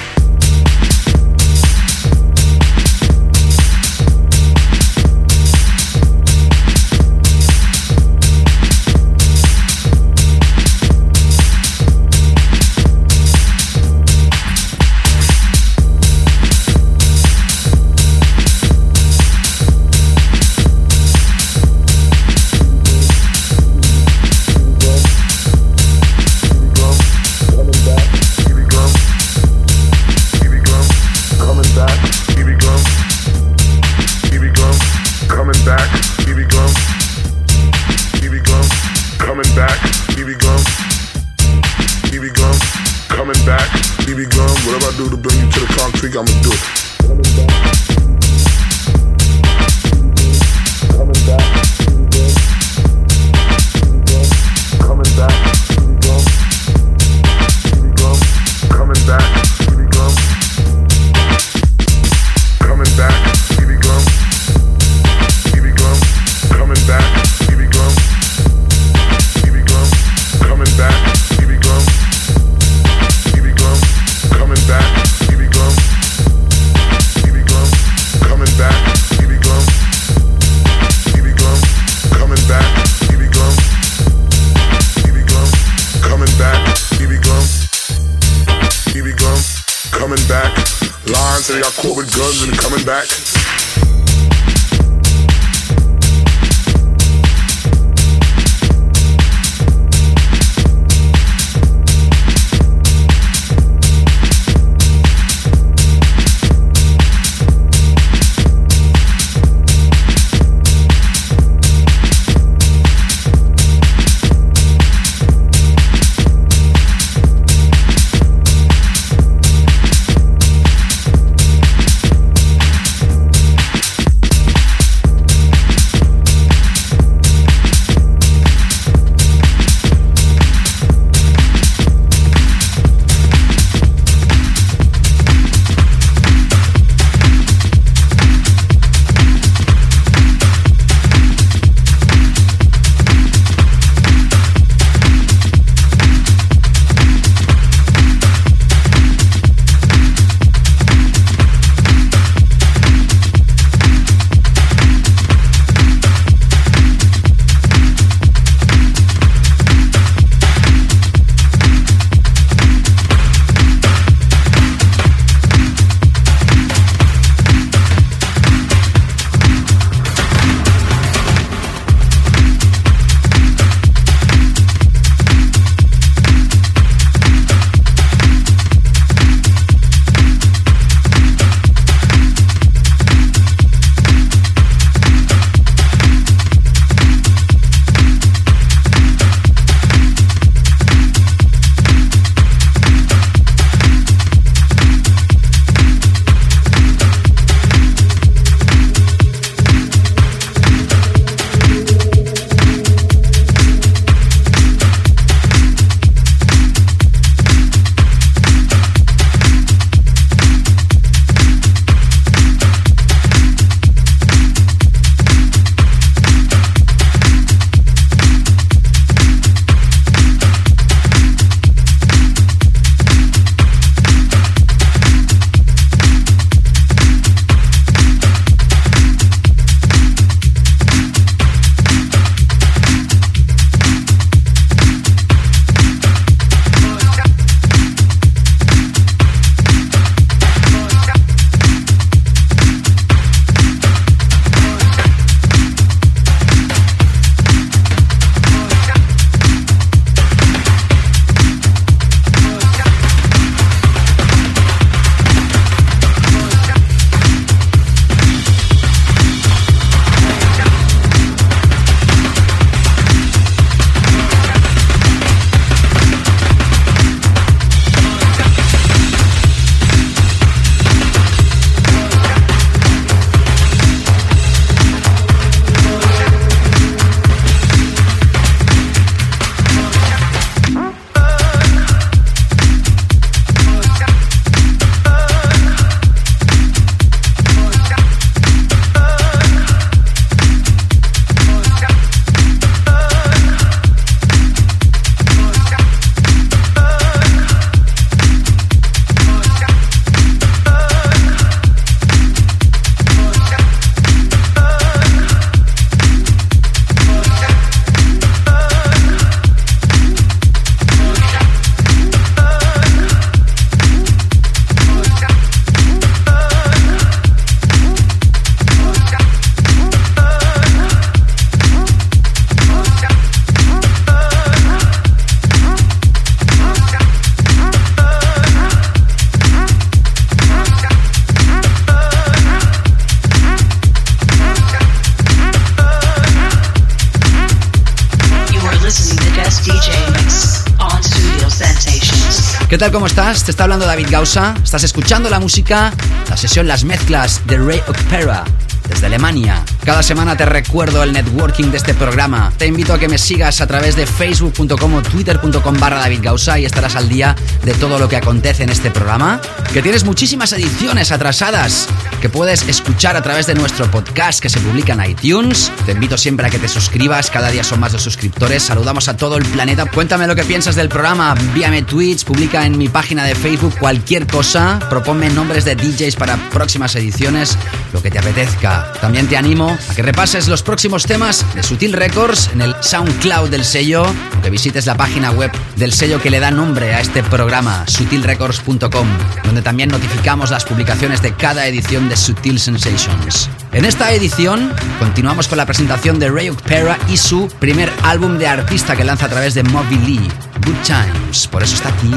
¿Qué 342.79 342.85
tal? 342.85 342.93
¿Cómo 342.93 343.09
estás? 343.09 343.43
Te 343.43 343.51
está 343.51 343.65
hablando 343.65 343.87
David 343.87 344.07
Gausa. 344.09 344.55
Estás 344.63 344.85
escuchando 344.85 345.29
la 345.29 345.41
música, 345.41 345.93
la 346.31 346.37
sesión 346.37 346.69
Las 346.69 346.85
Mezclas 346.85 347.45
de 347.45 347.59
Ray 347.59 347.83
Opera 347.89 348.45
desde 348.89 349.07
Alemania. 349.07 349.65
Cada 349.89 350.03
semana 350.03 350.37
te 350.37 350.45
recuerdo 350.45 351.03
el 351.03 351.15
networking 351.15 351.71
de 351.71 351.79
este 351.79 351.95
programa. 351.95 352.53
Te 352.59 352.67
invito 352.67 352.93
a 352.93 352.99
que 352.99 353.09
me 353.09 353.17
sigas 353.17 353.63
a 353.63 353.67
través 353.67 353.97
de 353.97 354.05
facebook.com 354.05 354.95
o 354.95 355.01
twitter.com 355.01 355.81
barra 355.81 356.01
David 356.01 356.21
Gausa 356.23 356.59
y 356.59 356.67
estarás 356.67 356.95
al 356.95 357.09
día 357.09 357.35
de 357.65 357.73
todo 357.73 357.99
lo 357.99 358.07
que 358.07 358.17
acontece 358.17 358.65
en 358.65 358.69
este 358.69 358.91
programa. 358.91 359.41
Que 359.73 359.81
tienes 359.81 360.05
muchísimas 360.05 360.53
ediciones 360.53 361.11
atrasadas 361.11 361.89
que 362.21 362.29
puedes 362.29 362.69
escuchar 362.69 363.17
a 363.17 363.23
través 363.23 363.47
de 363.47 363.55
nuestro 363.55 363.91
podcast 363.91 364.41
que 364.41 364.51
se 364.51 364.61
publica 364.61 364.93
en 364.93 365.11
iTunes. 365.11 365.73
Te 365.87 365.93
invito 365.93 366.19
siempre 366.19 366.47
a 366.47 366.51
que 366.51 366.59
te 366.59 366.69
suscribas, 366.69 367.31
cada 367.31 367.49
día 367.49 367.65
son 367.65 367.81
más 367.81 367.95
los 367.95 368.03
suscriptores. 368.03 368.65
Saludamos 368.65 369.09
a 369.09 369.17
todo 369.17 369.39
el 369.39 369.45
planeta. 369.47 369.87
Cuéntame 369.87 370.27
lo 370.27 370.37
que 370.37 370.45
piensas 370.45 370.77
del 370.77 370.91
programa, 370.91 371.35
envíame 371.41 371.81
tweets, 371.81 372.25
publica 372.25 372.67
en 372.67 372.77
mi 372.77 372.91
página 372.91 373.25
de 373.25 373.35
Facebook 373.35 373.79
cualquier 373.79 374.27
cosa, 374.27 374.81
proponme 374.91 375.31
nombres 375.31 375.65
de 375.65 375.77
DJs 375.77 376.17
para 376.17 376.37
próximas 376.51 376.95
ediciones, 376.95 377.57
lo 377.95 378.03
que 378.03 378.11
te 378.11 378.19
apetezca. 378.19 378.93
También 379.01 379.27
te 379.29 379.39
animo 379.39 379.78
a 379.89 379.95
que 379.95 380.03
repases 380.03 380.49
los 380.49 380.63
próximos 380.63 381.05
temas 381.05 381.45
de 381.55 381.63
Sutil 381.63 381.93
Records 381.93 382.51
en 382.53 382.63
el 382.63 382.75
SoundCloud 382.81 383.51
del 383.51 383.65
sello, 383.65 384.03
o 384.03 384.43
que 384.43 384.51
visites 384.51 384.87
la 384.87 384.97
página 384.97 385.31
web 385.31 385.51
del 385.77 385.93
sello 385.93 386.21
que 386.21 386.31
le 386.31 386.41
da 386.41 386.51
nombre 386.51 386.95
a 386.95 387.01
este 387.01 387.23
programa, 387.23 387.85
sutilrecords.com, 387.87 389.09
donde 389.45 389.63
también 389.63 389.89
notificamos 389.91 390.51
las 390.51 390.65
publicaciones 390.65 391.23
de 391.23 391.35
cada 391.35 391.67
edición 391.67 392.09
de 392.09 392.17
Sutil 392.17 392.59
Sensations. 392.59 393.49
En 393.73 393.85
esta 393.85 394.13
edición 394.13 394.73
continuamos 394.99 395.49
con 395.49 395.59
la 395.59 395.67
presentación 395.67 396.19
de 396.19 396.31
Ray 396.31 396.49
Opera 396.49 396.99
y 397.09 397.17
su 397.17 397.49
primer 397.61 397.93
álbum 398.03 398.39
de 398.39 398.49
artista 398.49 398.97
que 398.97 399.05
lanza 399.05 399.27
a 399.27 399.29
través 399.29 399.55
de 399.55 399.63
Moby 399.63 399.99
Lee, 399.99 400.29
Good 400.65 400.77
Times. 400.85 401.47
Por 401.47 401.63
eso 401.63 401.75
está 401.75 401.91
aquí 401.91 402.11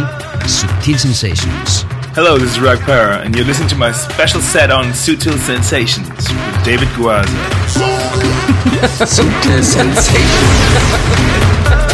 Sutil 0.48 0.98
Sensations. 0.98 1.86
Hello, 2.14 2.38
this 2.38 2.52
is 2.52 2.60
Rag 2.60 2.78
Para, 2.80 3.20
and 3.20 3.34
you're 3.34 3.46
listening 3.46 3.70
to 3.70 3.78
my 3.78 3.94
special 3.94 4.42
set 4.42 4.70
on 4.70 4.88
Sutil 4.88 5.38
Sensations 5.38 6.10
with 6.10 6.66
David 6.66 6.90
Guaza. 6.90 7.26
Sutil 9.08 9.64
Sensations. 9.64 11.91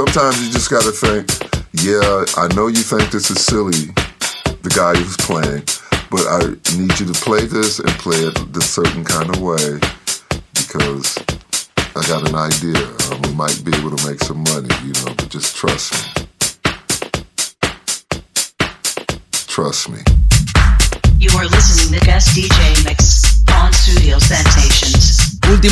sometimes 0.00 0.40
you 0.40 0.50
just 0.50 0.70
gotta 0.70 0.92
think 0.92 1.29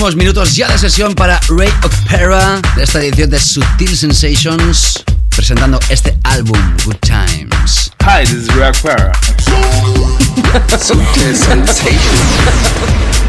últimos 0.08 0.24
minutos 0.24 0.56
ya 0.56 0.68
de 0.68 0.78
sesión 0.78 1.14
para 1.14 1.38
Ray 1.48 1.70
Opera 1.82 2.62
de 2.76 2.84
esta 2.84 3.02
edición 3.02 3.28
de 3.28 3.38
Sutil 3.38 3.94
Sensations 3.94 5.04
presentando 5.28 5.78
este 5.90 6.16
álbum 6.22 6.58
Good 6.84 6.96
Times. 7.00 7.92
Hi, 8.00 8.24
this 8.24 8.32
is 8.32 8.48
Ray 8.54 8.70
Opera. 8.70 9.12
Sutil 10.78 11.36
Sensations. 11.36 11.98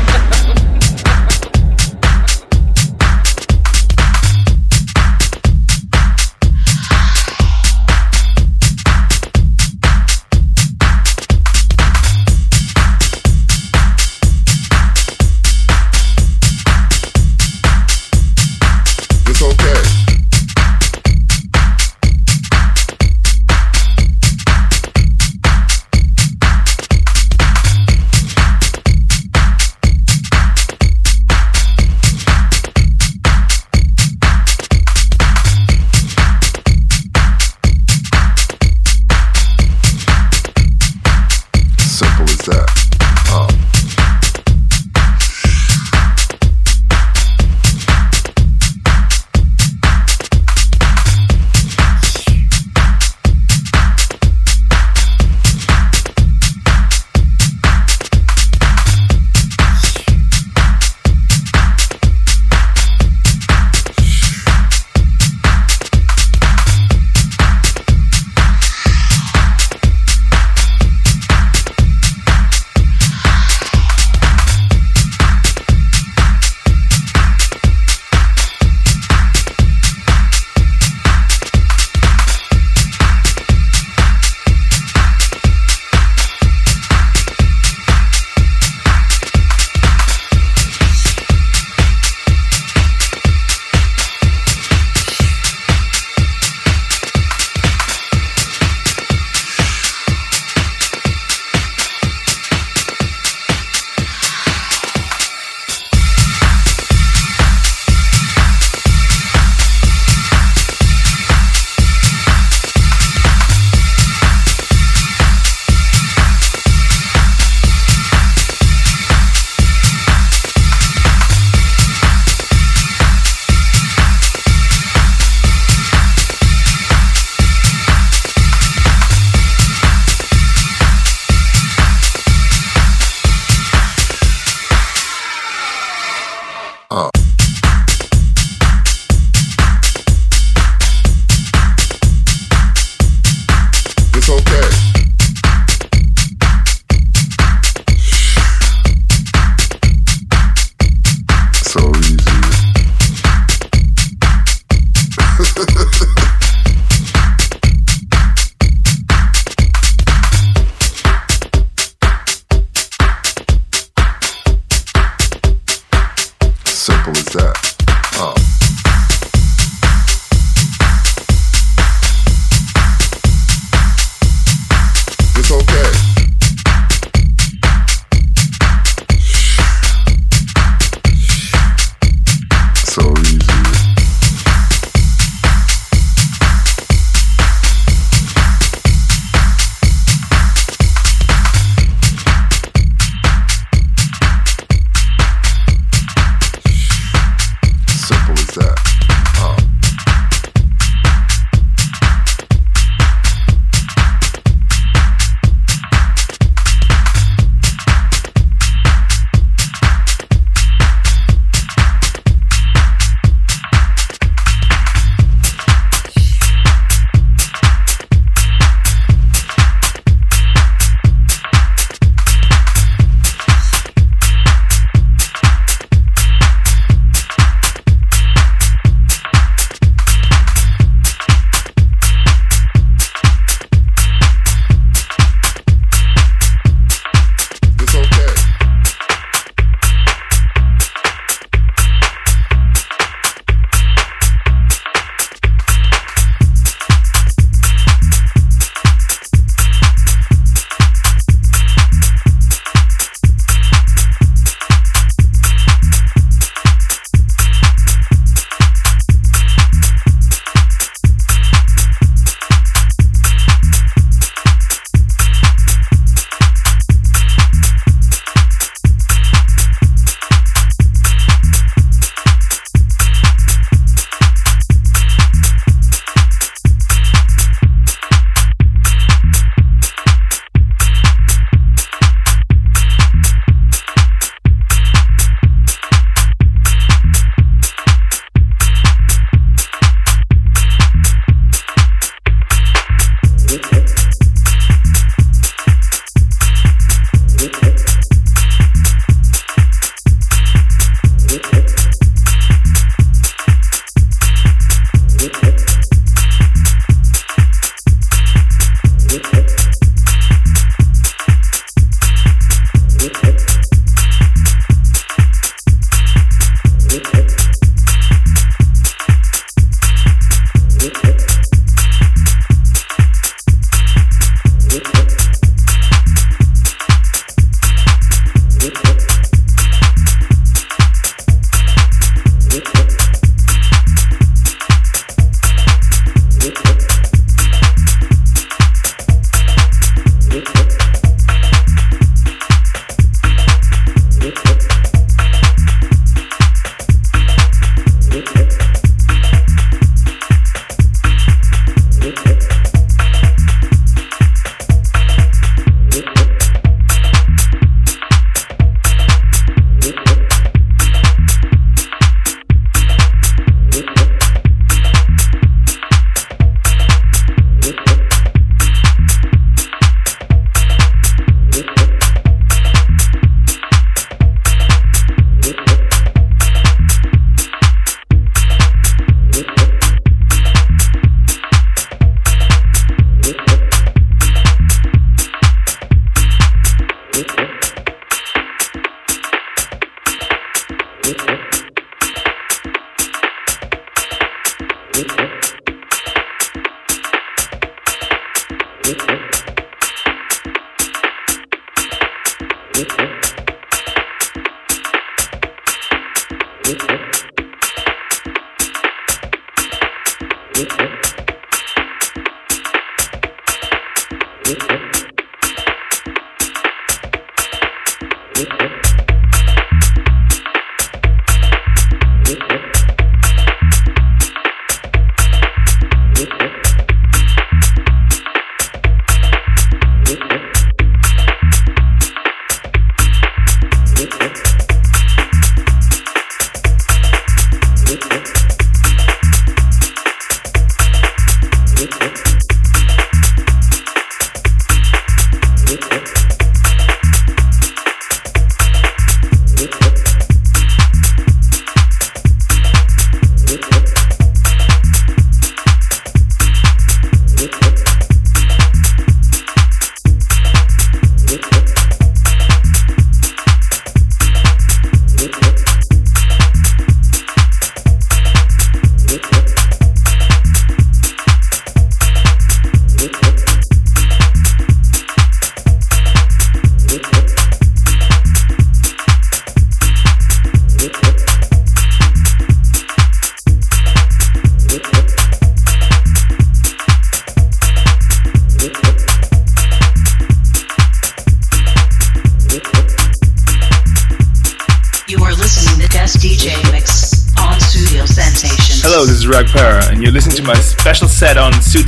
You 406.70 406.76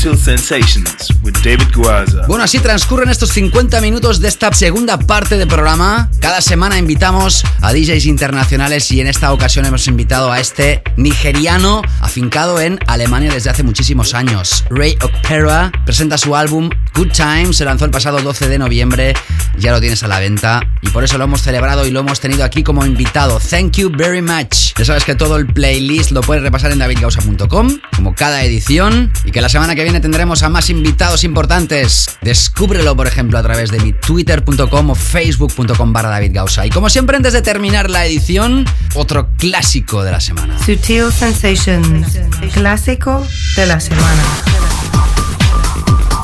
Sutil 0.02 0.18
Sensations 0.18 1.12
David 1.44 1.74
Guaza. 1.74 2.28
Bueno, 2.28 2.44
así 2.44 2.60
transcurren 2.60 3.10
estos 3.10 3.30
50 3.30 3.82
minutos 3.82 4.20
de 4.20 4.28
esta 4.28 4.54
segunda 4.54 5.00
parte 5.00 5.38
del 5.38 5.48
programa. 5.48 6.10
Cada 6.20 6.40
semana 6.40 6.78
invitamos 6.78 7.44
a 7.62 7.74
DJs 7.74 8.06
internacionales 8.06 8.92
y 8.92 9.02
en 9.02 9.08
esta 9.08 9.34
ocasión 9.34 9.66
hemos 9.66 9.88
invitado 9.88 10.32
a 10.32 10.40
este 10.40 10.84
nigeriano 10.98 11.82
afincado 12.00 12.60
en 12.60 12.78
Alemania 12.86 13.34
desde 13.34 13.50
hace 13.50 13.64
muchísimos 13.64 14.14
años. 14.14 14.66
Ray 14.70 14.98
Opera 15.02 15.72
presenta 15.84 16.20
su 16.20 16.36
álbum 16.36 16.70
Good 16.94 17.12
Time, 17.12 17.54
se 17.54 17.66
lanzó 17.66 17.86
el 17.86 17.92
pasado 17.92 18.22
12 18.22 18.48
de 18.48 18.60
noviembre, 18.60 19.14
ya 19.58 19.72
lo 19.72 19.80
tienes 19.80 20.04
a 20.04 20.08
la 20.08 20.20
venta 20.20 20.62
y 20.82 20.90
por 20.90 21.04
eso 21.04 21.18
lo 21.18 21.24
hemos 21.24 21.42
celebrado 21.42 21.88
y 21.88 21.92
lo 21.92 22.02
hemos 22.02 22.20
tenido 22.20 22.44
aquí 22.44 22.62
como 22.62 22.86
invitado. 22.86 23.40
Thank 23.40 23.78
you 23.78 23.92
very 23.92 24.22
much. 24.22 24.76
Ya 24.78 24.86
sabes 24.86 25.06
que 25.06 25.16
todo 25.16 25.38
el 25.38 25.48
playlist 25.48 26.12
lo 26.12 26.22
puedes 26.22 26.44
repasar 26.44 26.72
en 26.72 26.80
davidgausa.com, 26.80 27.80
cada 28.22 28.44
edición, 28.44 29.12
y 29.26 29.32
que 29.32 29.42
la 29.42 29.50
semana 29.50 29.74
que 29.74 29.82
viene 29.82 30.00
tendremos 30.00 30.44
a 30.44 30.50
más 30.50 30.70
invitados 30.70 31.24
importantes. 31.24 32.20
Descúbrelo, 32.22 32.96
por 32.96 33.08
ejemplo, 33.08 33.40
a 33.40 33.42
través 33.42 33.72
de 33.72 33.80
mi 33.80 33.94
twitter.com 33.94 34.92
o 34.92 34.94
facebook.com 34.94 35.92
barra 35.92 36.10
davidgausa. 36.10 36.64
Y 36.68 36.70
como 36.70 36.92
siempre, 36.92 37.18
antes 37.18 37.34
de 37.34 37.42
terminar 37.42 37.90
la 37.90 38.06
edición, 38.06 38.64
otro 38.94 39.30
clásico 39.40 40.04
de 40.04 40.12
la 40.12 40.20
semana. 40.20 40.56
Sutil 40.64 41.12
Sensations, 41.12 42.20
clásico 42.54 43.26
de 43.56 43.66
la 43.66 43.80
semana. 43.80 44.24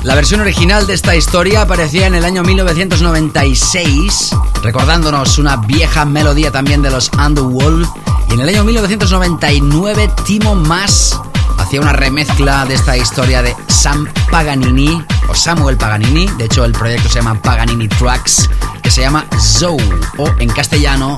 La 0.03 0.14
versión 0.14 0.41
original 0.41 0.86
de 0.86 0.94
esta 0.94 1.15
historia 1.15 1.64
aparecía 1.64 2.06
en 2.06 2.14
el 2.14 2.26
año 2.26 2.44
1996, 2.44 4.36
recordándonos 4.61 5.40
una 5.40 5.56
vieja 5.57 6.06
melodía 6.06 6.52
también 6.52 6.84
de 6.84 6.91
los 6.91 7.10
Underworld. 7.18 7.88
Y 8.30 8.36
en 8.36 8.41
el 8.41 8.49
año 8.49 8.64
1999, 8.65 10.11
Timo 10.26 10.53
Mas 10.53 11.19
hacía 11.68 11.81
una 11.81 11.91
remezcla 11.91 12.65
de 12.65 12.76
esta 12.76 12.95
historia 12.95 13.41
de 13.41 13.53
Sam 13.68 14.07
Paganini, 14.31 15.03
o 15.27 15.35
Samuel 15.35 15.76
Paganini, 15.76 16.26
de 16.38 16.45
hecho 16.45 16.64
el 16.64 16.72
proyecto 16.72 17.10
se 17.10 17.15
llama 17.15 17.41
Paganini 17.41 17.89
Tracks, 17.89 18.49
que 18.81 18.89
se 18.89 19.02
llama 19.02 19.26
Zoe, 19.38 19.84
o 20.18 20.30
en 20.39 20.48
castellano, 20.48 21.18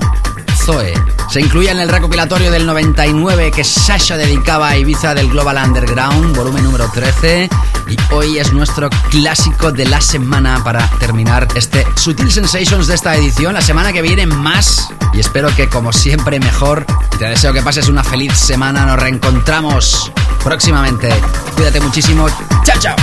Zoe. 0.65 0.91
Se 1.30 1.39
incluía 1.39 1.71
en 1.71 1.80
el 1.80 1.89
recopilatorio 1.89 2.49
del 2.49 2.65
99 2.65 3.51
que 3.51 3.63
Sasha 3.63 4.17
dedicaba 4.17 4.69
a 4.69 4.77
Ibiza 4.77 5.13
del 5.13 5.30
Global 5.30 5.63
Underground, 5.63 6.35
volumen 6.35 6.63
número 6.63 6.89
13. 6.91 7.47
Y 7.88 7.97
hoy 8.11 8.39
es 8.39 8.51
nuestro 8.51 8.89
clásico 9.11 9.71
de 9.71 9.85
la 9.85 10.01
semana 10.01 10.63
para 10.63 10.89
terminar 10.97 11.47
este 11.53 11.85
Sutil 11.95 12.31
Sensations 12.31 12.88
de 12.88 12.95
esta 12.95 13.15
edición. 13.15 13.53
La 13.53 13.61
semana 13.61 13.93
que 13.93 14.01
viene 14.01 14.26
más. 14.26 14.89
Y 15.14 15.19
espero 15.19 15.53
que 15.56 15.68
como 15.68 15.91
siempre 15.91 16.40
mejor. 16.40 16.86
Te 17.18 17.26
deseo 17.26 17.53
que 17.53 17.61
pases 17.61 17.90
una 17.90 18.03
feliz 18.03 18.34
semana. 18.34 18.86
Nos 18.86 18.99
reencontramos 18.99 20.11
próximamente. 20.44 21.10
Cuídate 21.56 21.81
muchísimo. 21.81 22.27
Chao, 22.64 22.80
chao. 22.80 22.95